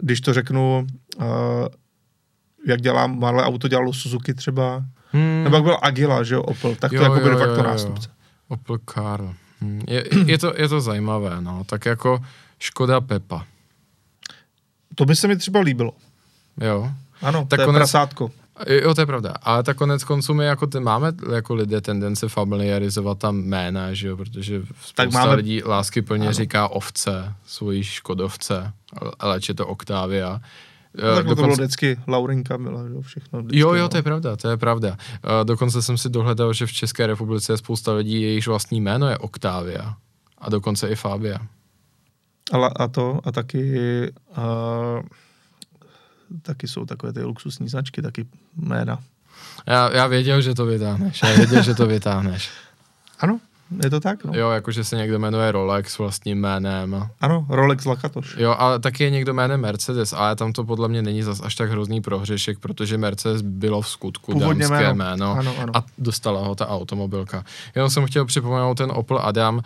[0.00, 0.86] když to řeknu,
[1.16, 1.24] uh,
[2.66, 5.44] jak dělá malé auto, dělalo Suzuki třeba, Hmm.
[5.44, 7.62] nebo jak byl Agila, že jo, Opel, tak to Jo, jako byl de facto jo.
[7.62, 8.08] nástupce.
[8.48, 9.34] Opel Karl.
[9.60, 9.80] Hmm.
[9.88, 11.64] Je, je, to, je to zajímavé, no.
[11.66, 12.24] Tak jako
[12.58, 13.44] Škoda Pepa.
[14.94, 15.92] To by se mi třeba líbilo.
[16.60, 16.90] Jo.
[17.22, 18.30] Ano, Tak to je konec- prasátko.
[18.68, 19.34] Jo, to je pravda.
[19.42, 24.08] Ale tak konec konců my jako ty, máme jako lidé tendence familiarizovat tam jména, že
[24.08, 25.34] jo, protože spousta Tak máme...
[25.34, 26.32] lidí lásky plně Ano.
[26.32, 28.72] říká ovce, svojí škodovce,
[29.18, 30.40] ale je to Octavia.
[31.02, 32.56] No, tak to bylo vždycky Laurinka
[32.88, 33.38] že jo, všechno.
[33.38, 33.88] Vždycky, Jo, jo, no.
[33.88, 34.88] to je pravda, to je pravda.
[34.90, 39.08] Uh, dokonce jsem si dohledal, že v České republice je spousta lidí, jejichž vlastní jméno
[39.08, 39.94] je Octavia.
[40.38, 41.38] A dokonce i Fabia.
[42.52, 43.62] Ale a to, a taky
[44.38, 45.02] uh,
[46.42, 48.26] taky jsou takové ty luxusní značky, taky
[48.56, 48.98] jména.
[49.66, 51.22] Já, já věděl, že to vytáhneš.
[51.22, 52.50] Já věděl, že to vytáhneš.
[53.18, 53.40] Ano,
[53.84, 54.32] je to tak, no.
[54.34, 57.08] Jo, jakože se někdo jmenuje Rolex vlastním jménem.
[57.20, 58.36] Ano, Rolex Lakatoš.
[58.38, 61.54] Jo, ale taky je někdo jménem Mercedes, ale tam to podle mě není zas až
[61.54, 64.94] tak hrozný prohřešek, protože Mercedes bylo v skutku Původně dámské jméno.
[64.94, 65.76] jméno, Ano, ano.
[65.76, 67.44] a dostala ho ta automobilka.
[67.74, 69.62] Jenom jsem chtěl připomenout ten Opel Adam uh,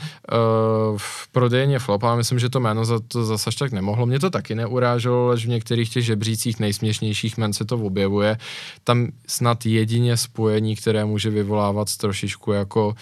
[0.96, 4.06] v prodejně flop, ale myslím, že to jméno za to zase až tak nemohlo.
[4.06, 8.36] Mě to taky neuráželo, lež v některých těch žebřících nejsměšnějších men se to objevuje.
[8.84, 12.94] Tam snad jedině spojení, které může vyvolávat trošičku jako uh,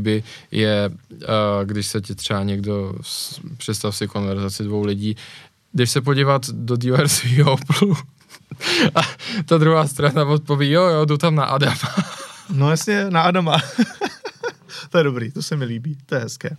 [0.00, 2.94] pochyby, je, uh, když se ti třeba někdo,
[3.56, 5.16] představ si konverzaci dvou lidí,
[5.72, 7.96] když se podívat do dealer svého Opelu,
[8.94, 9.00] a
[9.44, 11.76] ta druhá strana odpoví, jo, jo, jdu tam na Adama.
[12.52, 13.58] No jasně, na Adama.
[14.90, 16.56] to je dobrý, to se mi líbí, to je hezké.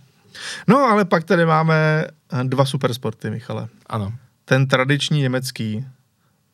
[0.68, 2.06] No, ale pak tady máme
[2.42, 3.68] dva supersporty, Michale.
[3.86, 4.12] Ano.
[4.44, 5.84] Ten tradiční německý,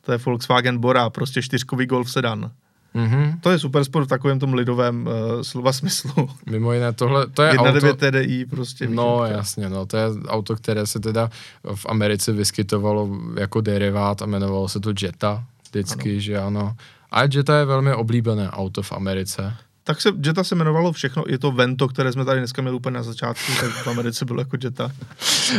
[0.01, 2.51] to je Volkswagen Bora, prostě čtyřkový Golf sedan.
[2.93, 3.39] Mhm.
[3.41, 6.29] To je supersport v takovém tom lidovém uh, slova smyslu.
[6.45, 7.71] Mimo jiné, tohle, to je auto...
[7.71, 8.87] 1.9 TDI prostě.
[8.87, 9.31] No je.
[9.33, 11.29] jasně, no to je auto, které se teda
[11.75, 13.09] v Americe vyskytovalo
[13.39, 16.19] jako derivát a jmenovalo se to Jetta vždycky, ano.
[16.19, 16.75] že ano.
[17.11, 19.53] A Jetta je velmi oblíbené auto v Americe.
[19.89, 22.93] Tak se Jetta se jmenovalo všechno, je to Vento, které jsme tady dneska měli úplně
[22.93, 24.91] na začátku, tak v Americe bylo jako Jetta.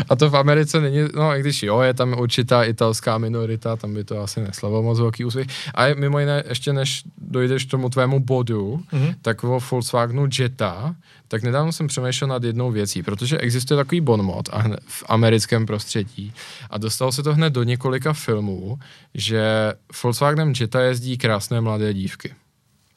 [0.09, 3.95] A to v Americe není, no i když jo, je tam určitá italská minorita, tam
[3.95, 5.47] by to asi neslavilo moc velký úspěch.
[5.75, 9.03] A je, mimo jiné, ještě než dojdeš k tomu tvému bodu, Mhm.
[9.03, 9.15] mm-hmm.
[9.23, 10.95] tak o Volkswagenu Jetta,
[11.29, 16.33] tak nedávno jsem přemýšlel nad jednou věcí, protože existuje takový bonmot a v americkém prostředí
[16.71, 18.79] a dostalo se to hned do několika filmů,
[19.15, 19.73] že
[20.03, 22.35] Volkswagenem Jetta jezdí krásné mladé dívky.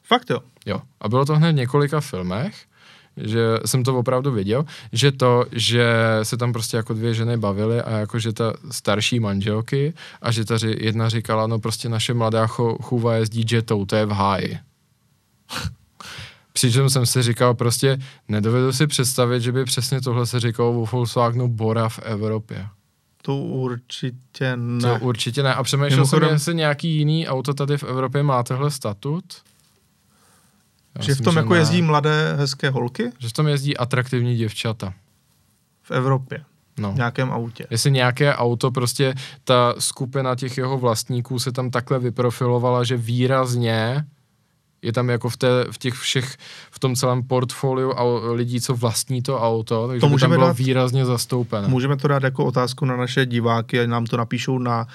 [0.04, 0.40] Fakt jo.
[0.66, 0.80] Jo.
[1.00, 2.56] A bylo to hned v několika filmech,
[3.16, 7.82] že jsem to opravdu viděl, že to, že se tam prostě jako dvě ženy bavily
[7.82, 12.46] a jako, že ta starší manželky a že ta jedna říkala, no prostě naše mladá
[12.46, 14.58] chůva jezdí jetou, to je v háji.
[16.52, 17.98] Přičem jsem si říkal prostě,
[18.28, 22.66] nedovedu si představit, že by přesně tohle se říkalo o Volkswagenu Bora v Evropě.
[23.22, 24.80] To určitě ne.
[24.98, 25.54] To určitě ne.
[25.54, 29.24] A přemýšlel jsem, Mimochodem- jestli nějaký jiný auto tady v Evropě má tehle statut.
[30.98, 31.60] Já že v myslím, tom jako ne.
[31.60, 34.92] jezdí mladé hezké holky Že v tom jezdí atraktivní děvčata.
[35.82, 36.44] v Evropě.
[36.78, 36.92] No.
[36.92, 37.66] V nějakém autě.
[37.70, 39.14] Jestli nějaké auto, prostě
[39.44, 44.04] ta skupina těch jeho vlastníků se tam takhle vyprofilovala, že výrazně
[44.84, 46.36] je tam jako v, té, v těch všech,
[46.70, 50.46] v tom celém portfoliu au- lidí, co vlastní to auto, takže To by tam bylo
[50.46, 51.68] dát- výrazně zastoupené.
[51.68, 54.86] Můžeme to dát jako otázku na naše diváky, ať nám to napíšou na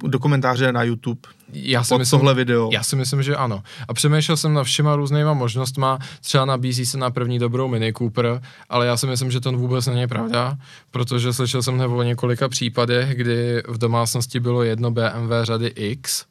[0.00, 1.20] uh, do komentáře na YouTube
[1.52, 2.70] Já si pod myslím, tohle video.
[2.72, 3.62] Já si myslím, že ano.
[3.88, 8.40] A přemýšlel jsem nad všema různýma možnostma, třeba nabízí se na první dobrou Mini Cooper,
[8.68, 10.56] ale já si myslím, že to vůbec není pravda,
[10.90, 16.24] protože slyšel jsem hned o několika případech, kdy v domácnosti bylo jedno BMW řady X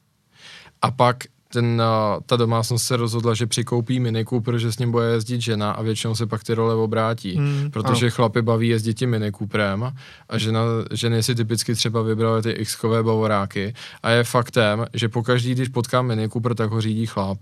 [0.82, 1.18] a pak
[1.54, 1.82] ten,
[2.16, 5.72] uh, ta domácnost se rozhodla, že přikoupí Mini Cooper, že s ním bude jezdit žena
[5.72, 8.12] a většinou se pak ty role obrátí, Hmm, protože ano.
[8.16, 9.94] chlapy baví jezdit tím Mini Cooperem
[10.30, 13.74] a žena, ženy si typicky třeba vybraly ty X-kové bavoráky
[14.04, 17.38] a je faktem, že pokaždý, když potkám Mini Cooper, tak ho řídí chlap.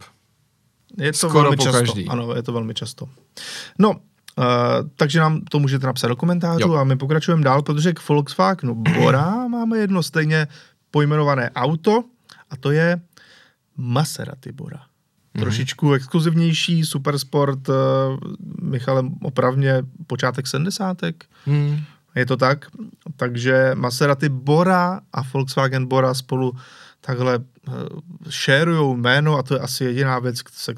[0.97, 1.79] Je to Skoro velmi po často.
[1.79, 2.07] každý.
[2.07, 3.07] Ano, je to velmi často.
[3.79, 3.95] No, uh,
[4.95, 6.73] takže nám to můžete napsat do komentářů Jo.
[6.75, 10.47] a my pokračujeme dál, protože k Volkswagenu Bora máme jedno stejně
[10.91, 12.03] pojmenované auto
[12.49, 13.01] a to je
[13.77, 14.81] Maserati Bora.
[15.33, 15.41] Mhm.
[15.41, 17.75] Trošičku exkluzivnější, supersport, uh,
[18.61, 20.97] Michale, opravně počátek 70.
[21.45, 21.83] Hmm.
[22.15, 22.65] Je to tak?
[23.15, 26.55] Takže Maserati Bora a Volkswagen Bora spolu
[27.01, 27.73] takhle uh,
[28.29, 30.73] šérujou jméno a to je asi jediná věc, se,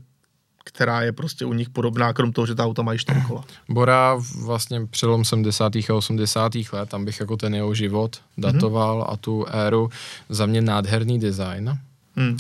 [0.64, 3.44] která je prostě u nich podobná, krom toho, že ta auta mají čtyři kola.
[3.70, 4.16] Bora
[4.46, 5.76] vlastně přelom 70.
[5.76, 6.52] a 80.
[6.74, 9.14] let, tam bych jako ten jeho život datoval mm-hmm.
[9.14, 9.90] a tu éru.
[10.30, 11.80] Za mě nádherný design.
[12.16, 12.32] Hmm.
[12.32, 12.38] Uh,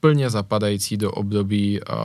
[0.00, 1.96] plně zapadající do období, uh,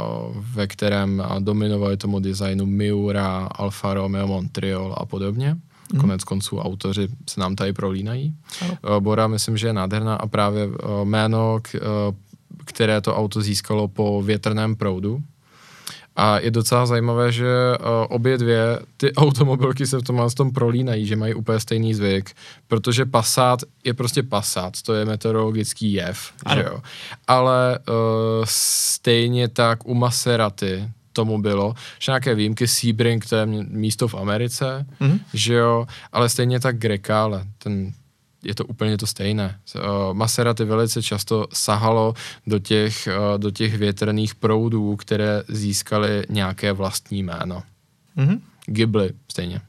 [0.53, 5.57] ve kterém uh, dominovali tomu designu Miura, Alfa Romeo, Montreal a podobně.
[5.93, 5.99] Mm.
[5.99, 8.33] Konec konců autoři se nám tady prolínají.
[8.61, 10.73] Uh, Bora myslím, že je nádherná a právě uh,
[11.03, 12.15] jméno, k, uh,
[12.65, 15.23] které to auto získalo po větrném proudu.
[16.15, 17.45] A je docela zajímavé, že
[17.79, 22.31] uh, obě dvě ty automobilky se v tom, tom prolínají, že mají úplně stejný zvyk,
[22.67, 26.61] protože Passat je prostě Passat, to je meteorologický jev, Ano.
[26.61, 26.79] že jo.
[27.27, 27.93] Ale uh,
[28.45, 34.85] stejně tak u Maserati tomu bylo, že nějaké výjimky, Sebring, to je místo v Americe,
[34.99, 35.19] Mhm.
[35.33, 37.93] že jo, ale stejně tak Grecale, ten
[38.43, 39.59] je to úplně to stejné.
[39.75, 39.81] Uh,
[40.13, 42.13] Maserati velice často sahalo
[42.47, 47.63] do těch, uh, do těch větrných proudů, které získaly nějaké vlastní jméno.
[48.15, 48.41] Mhm.
[48.65, 49.61] Ghibli stejně.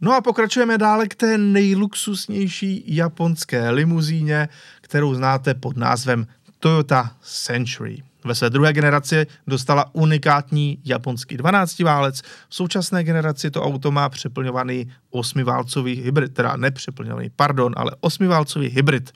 [0.00, 4.48] No a pokračujeme dále k té nejluxusnější japonské limuzíně,
[4.80, 6.26] kterou znáte pod názvem
[6.58, 8.02] Toyota Century.
[8.24, 12.22] Ve své druhé generaci dostala unikátní japonský 12 válec.
[12.48, 19.12] V současné generaci to auto má přeplňovaný osmiválcový hybrid, teda nepřeplňovaný, pardon, ale osmiválcový hybrid.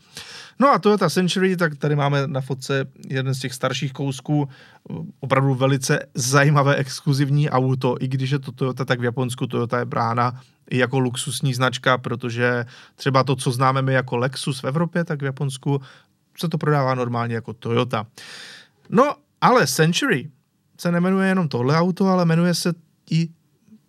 [0.59, 4.49] No a Toyota Century, tak tady máme na fotce jeden z těch starších kousků,
[5.21, 9.85] opravdu velice zajímavé exkluzivní auto, i když je to Toyota, tak v Japonsku Toyota je
[9.85, 10.41] brána
[10.71, 15.23] i jako luxusní značka, protože třeba to, co známe my jako Lexus v Evropě, tak
[15.23, 15.81] v Japonsku
[16.39, 18.07] se to prodává normálně jako Toyota.
[18.91, 20.31] No, ale Century
[20.81, 22.73] se nemenuje jenom tohle auto, ale jmenuje se
[23.11, 23.29] i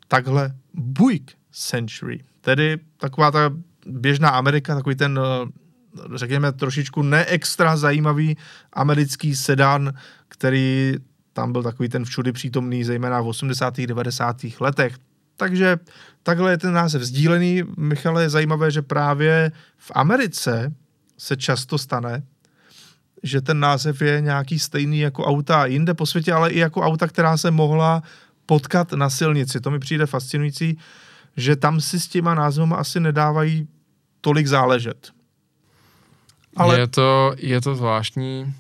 [0.08, 2.24] takhle Buick Century.
[2.42, 3.52] Tedy taková ta
[3.86, 5.50] běžná Amerika, takový ten, eh,
[6.18, 8.38] řekněme, trošičku neextra zajímavý
[8.74, 9.94] americký sedan,
[10.28, 10.96] který
[11.34, 13.88] tam byl takový ten všudy přítomný, zejména v 80.
[13.88, 14.62] 90.
[14.62, 14.98] letech.
[15.38, 15.78] Takže
[16.24, 17.64] takhle je ten název sdílený.
[17.78, 20.74] Michale, je zajímavé, že právě v Americe
[21.18, 22.24] se často stane,
[23.26, 27.08] že ten název je nějaký stejný jako auta jinde po světě, ale i jako auta,
[27.08, 28.04] která se mohla
[28.46, 29.62] potkat na silnici.
[29.62, 30.78] To mi přijde fascinující,
[31.38, 33.68] že tam si s těma názvama asi nedávají
[34.22, 35.12] tolik záležet.
[36.56, 36.80] Ale...
[36.80, 38.54] Je, to, je to zvláštní,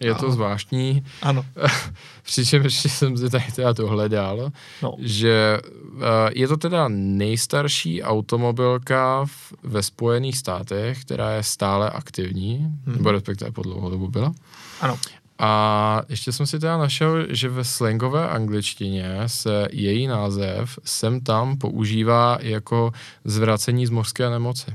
[0.00, 1.04] je to zvláštní.
[1.22, 1.44] Ano.
[2.22, 4.50] Přičem ještě jsem si tady teda to hledal,
[4.82, 4.94] no.
[4.98, 5.58] že
[5.92, 6.00] uh,
[6.34, 12.96] je to teda nejstarší automobilka v, ve Spojených státech, která je stále aktivní, hmm.
[12.96, 14.32] nebo respektive po dlouhou dobu byla.
[14.80, 14.98] Ano.
[15.38, 21.58] A ještě jsem si teda našel, že ve slangové angličtině se její název sem tam
[21.58, 22.92] používá jako
[23.24, 24.74] zvracení z mořské nemoci.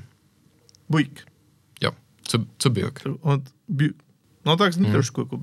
[0.89, 1.21] Bujk.
[1.81, 1.91] Jo,
[2.23, 2.99] co, co bujk?
[4.45, 4.93] No tak zní hmm.
[4.93, 5.39] trošku jako...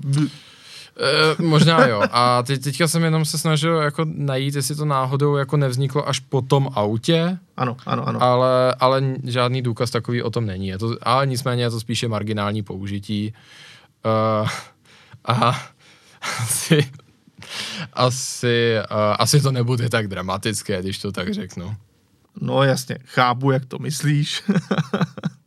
[0.99, 2.03] E, možná jo.
[2.11, 6.19] A teď, teďka jsem jenom se snažil jako najít, jestli to náhodou jako nevzniklo až
[6.19, 7.37] po tom autě.
[7.57, 8.23] Ano, ano, ano.
[8.23, 10.67] Ale, ale žádný důkaz takový o tom není.
[10.67, 13.33] Je to, ale nicméně je to spíše marginální použití.
[14.41, 14.49] Uh,
[15.25, 15.61] a
[16.41, 16.91] asi,
[17.93, 21.75] asi, uh, asi to nebude tak dramatické, když to tak řeknu.
[22.41, 24.43] No jasně, chápu, jak to myslíš.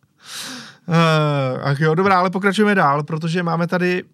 [0.89, 4.05] Uh, ach jo, dobrá, ale pokračujeme dál, protože máme tady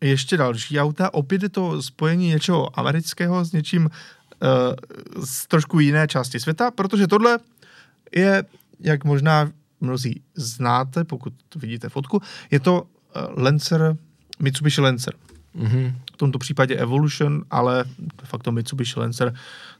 [0.00, 1.14] ještě další auta.
[1.14, 7.06] Opět je to spojení něčeho amerického s něčím uh, z trošku jiné části světa, protože
[7.06, 7.38] tohle
[8.14, 8.44] je,
[8.80, 13.96] jak možná mnozí znáte, pokud vidíte fotku, je to uh, Lancer,
[14.38, 15.14] Mitsubishi Lancer.
[15.56, 15.94] Mm-hmm.
[16.14, 19.34] V tomto případě Evolution, ale de facto Mitsubishi Lancer,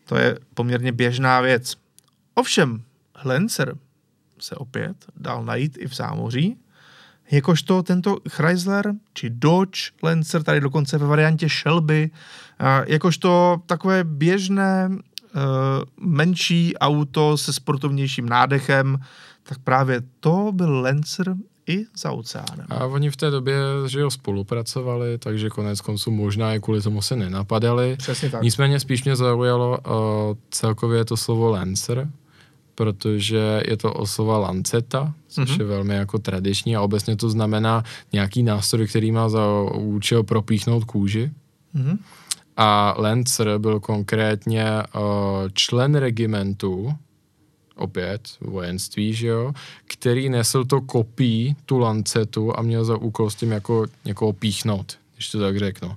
[0.05, 1.77] to je poměrně běžná věc.
[2.35, 2.83] Ovšem,
[3.25, 3.75] Lancer
[4.43, 6.57] se opět dal najít i v zámoří,
[7.31, 12.11] jakožto tento Chrysler či Dodge Lancer, tady dokonce ve variantě Shelby,
[12.87, 14.99] jakožto takové běžné e,
[16.01, 18.99] menší auto se sportovnějším nádechem,
[19.43, 21.35] tak právě to byl Lancer
[21.67, 22.67] i za oceánem.
[22.69, 27.03] A oni v té době, že jo, spolupracovali, takže konec konců možná i kvůli tomu
[27.03, 27.97] se nenapadali.
[27.97, 28.43] Přesně tak.
[28.43, 29.95] Nicméně spíš mě zaujalo uh,
[30.51, 32.09] celkově to slovo Lancer,
[32.79, 35.61] protože je to oslova lanceta, což mm-hmm.
[35.61, 39.43] je velmi jako tradiční a obecně to znamená nějaký nástroj, který má za
[39.75, 41.31] účel propíchnout kůži.
[41.75, 41.99] Mm-hmm.
[42.57, 45.03] A Lancer byl konkrétně uh,
[45.53, 46.95] člen regimentu,
[47.75, 49.53] opět vojenství, že jo,
[49.87, 54.99] který nesl to kopí, tu lancetu a měl za úkol s tím jako někoho píchnout,
[55.15, 55.97] když to tak řeknu.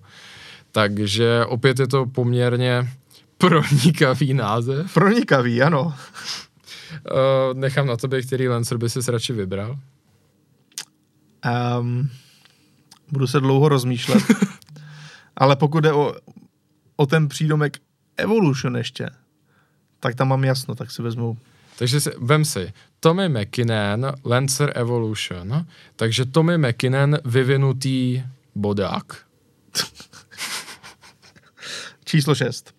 [0.72, 2.90] Takže opět je to poměrně
[3.38, 4.94] pronikavý název.
[4.94, 5.94] Pronikavý, ano.
[7.12, 9.80] Uh, nechám na tebe, který Lancer by si radši vybral.
[11.80, 12.10] Um,
[13.12, 14.24] budu se dlouho rozmýšlet.
[15.36, 16.16] Ale pokud jde o,
[16.96, 17.78] o ten přídomek
[18.18, 19.10] Evolution ještě,
[20.00, 21.38] tak tam mám jasno, tak si vezmu.
[21.78, 25.66] Takže si, vem si, Tommy McKinnon, Lancer Evolution,
[25.96, 28.24] takže Tommy McKinnon vyvinutý
[28.56, 29.18] bodák.
[32.06, 32.74] Číslo 6.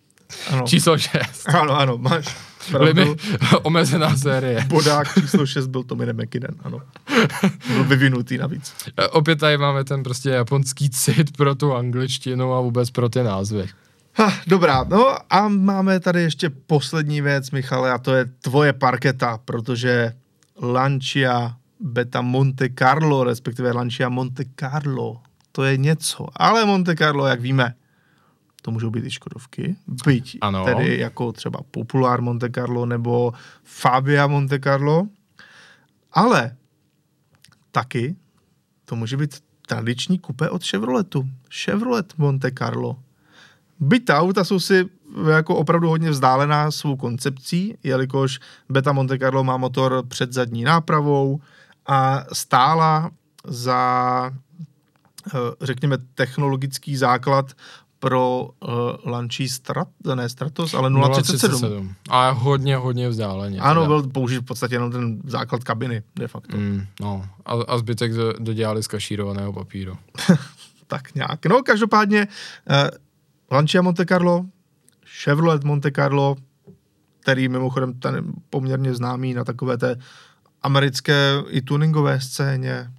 [0.51, 0.67] Ano.
[0.67, 1.49] Číslo 6.
[1.49, 2.52] Ano, ano, máš.
[2.79, 3.15] Limi,
[3.63, 4.65] omezená série.
[4.67, 6.81] Bodák číslo 6 byl Tommy McKinnon, ano.
[7.67, 8.73] Byl vyvinutý navíc.
[9.11, 13.69] Opět tady máme ten prostě japonský cit pro tu angličtinu a vůbec pro ty názvy.
[14.15, 19.39] Ha, dobrá, no a máme tady ještě poslední věc, Michale, a to je tvoje parketa,
[19.45, 20.13] protože
[20.61, 26.27] Lancia Beta Monte Carlo, respektive Lancia Monte Carlo, to je něco.
[26.35, 27.73] Ale Monte Carlo, jak víme,
[28.65, 30.65] to můžou být i Škodovky, byť ano.
[30.65, 33.33] tedy jako třeba Popular Monte Carlo nebo
[33.63, 35.07] Fabia Monte Carlo,
[36.11, 36.55] ale
[37.71, 38.15] taky
[38.85, 41.29] to může být tradiční kupe od Chevroletu.
[41.63, 42.99] Chevrolet Monte Carlo.
[43.79, 44.89] Byť ta auta jsou si
[45.29, 48.39] jako opravdu hodně vzdálená svou koncepcí, jelikož
[48.69, 51.41] Beta Monte Carlo má motor před zadní nápravou
[51.87, 53.11] a stála
[53.47, 54.31] za,
[55.27, 57.51] eh, řekněme, technologický základ
[58.03, 61.51] pro uh, Lancia Strat, ne Stratos, ale 037.
[61.51, 61.95] 037.
[62.09, 63.59] A hodně, hodně vzdáleně.
[63.59, 63.87] Ano, teda.
[63.87, 66.57] byl použit v podstatě jenom ten základ kabiny, de facto.
[66.57, 69.97] Mm, no, a, a zbytek do, dodělali z kašírovaného papíru.
[70.87, 71.45] tak nějak.
[71.45, 72.75] No, každopádně uh,
[73.51, 74.45] Lancia Monte Carlo,
[75.23, 76.35] Chevrolet Monte Carlo,
[77.19, 79.95] který mimochodem ten poměrně známý na takové té
[80.61, 82.91] americké i tuningové scéně,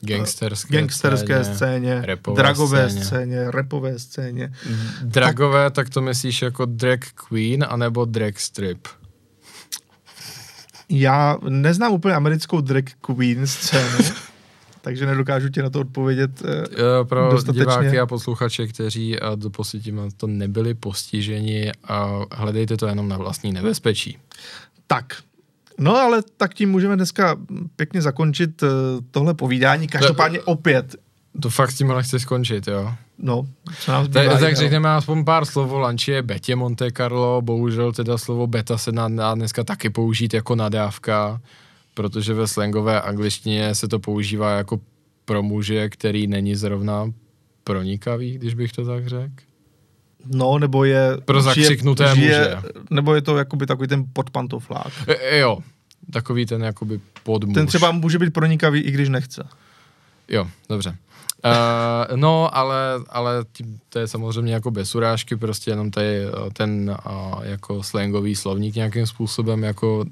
[0.00, 3.04] gangsterské, gangsterské scéně, scéně dragové scéně.
[3.04, 4.52] scéně, repové scéně.
[5.02, 5.74] Dragové, tak...
[5.74, 8.88] tak to myslíš jako drag queen anebo drag strip?
[10.88, 13.98] Já neznám úplně americkou drag queen scénu,
[14.80, 17.60] takže nedokážu ti na to odpovědět uh, Pro dostatečně.
[17.60, 23.52] diváky a posluchače, kteří do poslední to nebyli postiženi, a hledejte to jenom na vlastní
[23.52, 24.18] nebezpečí.
[24.86, 25.16] Tak,
[25.80, 27.36] No ale tak tím můžeme dneska
[27.76, 28.68] pěkně zakončit uh,
[29.10, 29.88] tohle povídání.
[29.88, 30.96] Každopádně to, opět.
[31.42, 32.94] To fakt s tímhle chci skončit, jo?
[33.18, 33.46] No,
[33.80, 38.18] co nám zbývá, tak, tak řekneme aspoň pár slovo Lančie, Betě Monte Carlo, bohužel teda
[38.18, 41.40] slovo beta se dá dneska taky použít jako nadávka,
[41.94, 44.80] protože ve slangové angličtině se to používá jako
[45.24, 47.12] pro muže, který není zrovna
[47.64, 49.49] pronikavý, když bych to tak řekl.
[50.26, 51.16] No, nebo je...
[51.24, 52.68] Pro zakřiknuté žije, muže.
[52.90, 54.92] Nebo je to jakoby takový ten podpantoflák.
[55.08, 55.58] E, e, jo,
[56.12, 57.54] takový ten jakoby podmuž.
[57.54, 59.46] Ten třeba může být pronikavý, i když nechce.
[60.28, 60.96] Jo, dobře.
[61.44, 66.20] Uh, no, ale, ale tím, to je samozřejmě jako bez urážky, prostě jenom tady
[66.52, 70.04] ten uh, jako slangový slovník nějakým způsobem jako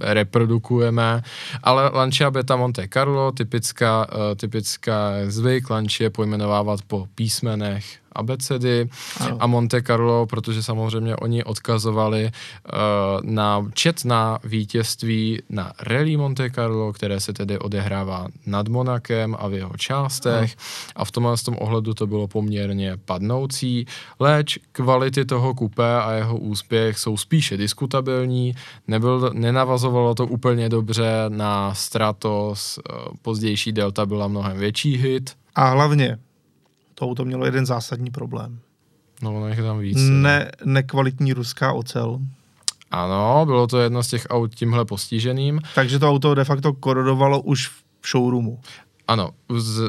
[0.00, 1.22] reprodukujeme,
[1.62, 7.84] ale Lancia Beta Monte Carlo, typická, uh, typická zvyk Lancia pojmenovávat po písmenech
[8.16, 8.88] abecedy
[9.20, 9.36] ano.
[9.40, 12.80] a Monte Carlo, protože samozřejmě oni odkazovali uh,
[13.22, 19.52] na četná vítězství na Rally Monte Carlo, které se tedy odehrává nad Monakem a v
[19.52, 20.56] jeho částech.
[20.96, 23.86] A v tomhle tom ohledu to bylo poměrně padnoucí,
[24.20, 28.54] leč kvality toho kupé a jeho úspěch jsou spíše diskutabilní,
[28.88, 35.30] nebyl, nenavazovalo to úplně dobře na Stratos, uh, pozdější Delta byla mnohem větší hit.
[35.54, 36.18] A hlavně
[36.94, 38.58] to auto mělo jeden zásadní problém.
[39.22, 39.98] No, ono je tam víc.
[40.00, 42.20] Ne, nekvalitní ruská ocel.
[42.90, 45.60] Ano, bylo to jedno z těch aut tímhle postiženým.
[45.74, 48.60] Takže to auto de facto korodovalo už v showroomu.
[49.08, 49.30] Ano,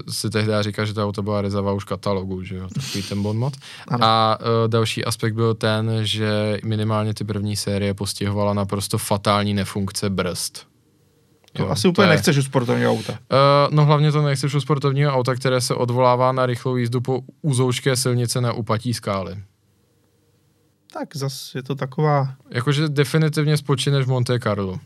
[0.09, 3.37] si tehdy říká, že to auto byla rezava už katalogu, že jo, takový ten bon
[3.37, 3.53] mod.
[4.01, 10.09] A uh, další aspekt byl ten, že minimálně ty první série postihovala naprosto fatální nefunkce
[10.09, 10.67] brzd.
[11.53, 12.15] To jo, asi úplně to je...
[12.15, 13.11] nechceš u sportovního auta.
[13.13, 13.17] Uh,
[13.75, 17.95] no hlavně to nechceš u sportovního auta, které se odvolává na rychlou jízdu po úzoučké
[17.95, 19.37] silnice na upatí skály.
[20.93, 22.33] Tak zas je to taková...
[22.49, 24.79] Jakože definitivně spočineš v Monte Carlo.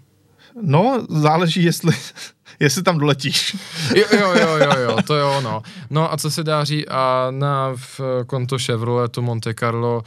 [0.62, 1.94] No, záleží, jestli,
[2.60, 3.56] jestli tam doletíš.
[3.96, 5.62] jo, jo, jo, jo, jo, to jo, no.
[5.90, 10.04] No a co se dáří a na v konto Chevroletu Monte Carlo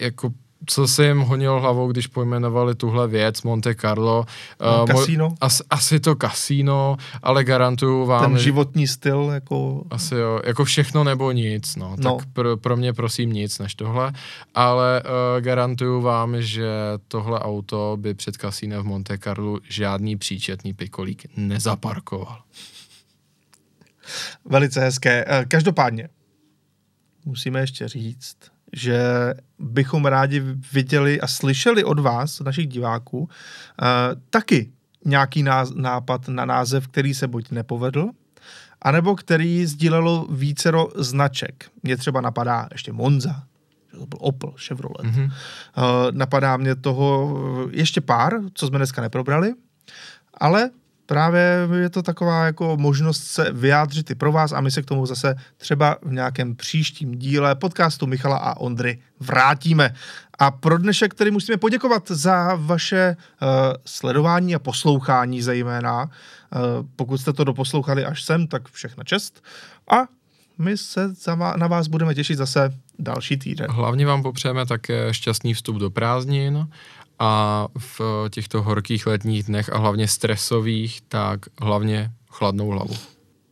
[0.00, 0.30] jako
[0.66, 4.24] co se jim honilo hlavou, když pojmenovali tuhle věc, Monte Carlo.
[4.60, 5.34] No, uh, kasino.
[5.40, 8.24] As, asi to kasino, ale garantuju vám...
[8.24, 9.84] Ten životní styl, jako...
[9.90, 11.96] Asi jo, jako všechno nebo nic, no.
[11.98, 12.16] no.
[12.16, 14.12] Tak pro, pro mě prosím nic než tohle,
[14.54, 16.68] ale uh, garantuju vám, že
[17.08, 22.38] tohle auto by před kasínem v Monte Carlo žádný příčetný pikolík nezaparkoval.
[24.44, 25.24] Velice hezké.
[25.28, 26.08] Eh, každopádně,
[27.24, 28.36] musíme ještě říct,
[28.76, 29.00] že
[29.58, 33.28] bychom rádi viděli a slyšeli od vás, našich diváků, uh,
[34.30, 34.70] taky
[35.04, 38.10] nějaký nápad na název, který se buď nepovedl,
[38.82, 41.70] anebo který sdílelo vícero značek.
[41.82, 43.42] Mě třeba napadá ještě Monza,
[43.90, 45.06] to byl Opel, Chevrolet.
[45.06, 45.24] Mm-hmm.
[45.24, 45.32] Uh,
[46.10, 47.38] napadá mě toho
[47.70, 49.54] ještě pár, co jsme dneska neprobrali,
[50.34, 50.70] ale
[51.06, 54.86] právě je to taková jako možnost se vyjádřit i pro vás a my se k
[54.86, 59.94] tomu zase třeba v nějakém příštím díle podcastu Michala a Ondry vrátíme.
[60.38, 63.48] A pro dnešek tedy musíme poděkovat za vaše uh,
[63.84, 66.04] sledování a poslouchání zejména.
[66.04, 66.10] Uh,
[66.96, 69.44] pokud jste to doposlouchali až sem, tak všechna čest.
[69.90, 69.96] A
[70.58, 71.14] my se
[71.56, 73.66] na vás budeme těšit zase další týden.
[73.70, 76.68] Hlavně vám popřejeme také šťastný vstup do prázdnin
[77.18, 78.00] a v
[78.30, 82.94] těchto horkých letních dnech a hlavně stresových, tak hlavně chladnou hlavu.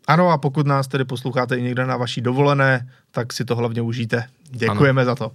[0.07, 3.83] Ano a pokud nás tedy posloucháte i někde na vaší dovolené, tak si to hlavně
[3.83, 4.29] užijte.
[4.51, 5.07] Děkujeme ano.
[5.07, 5.33] za to.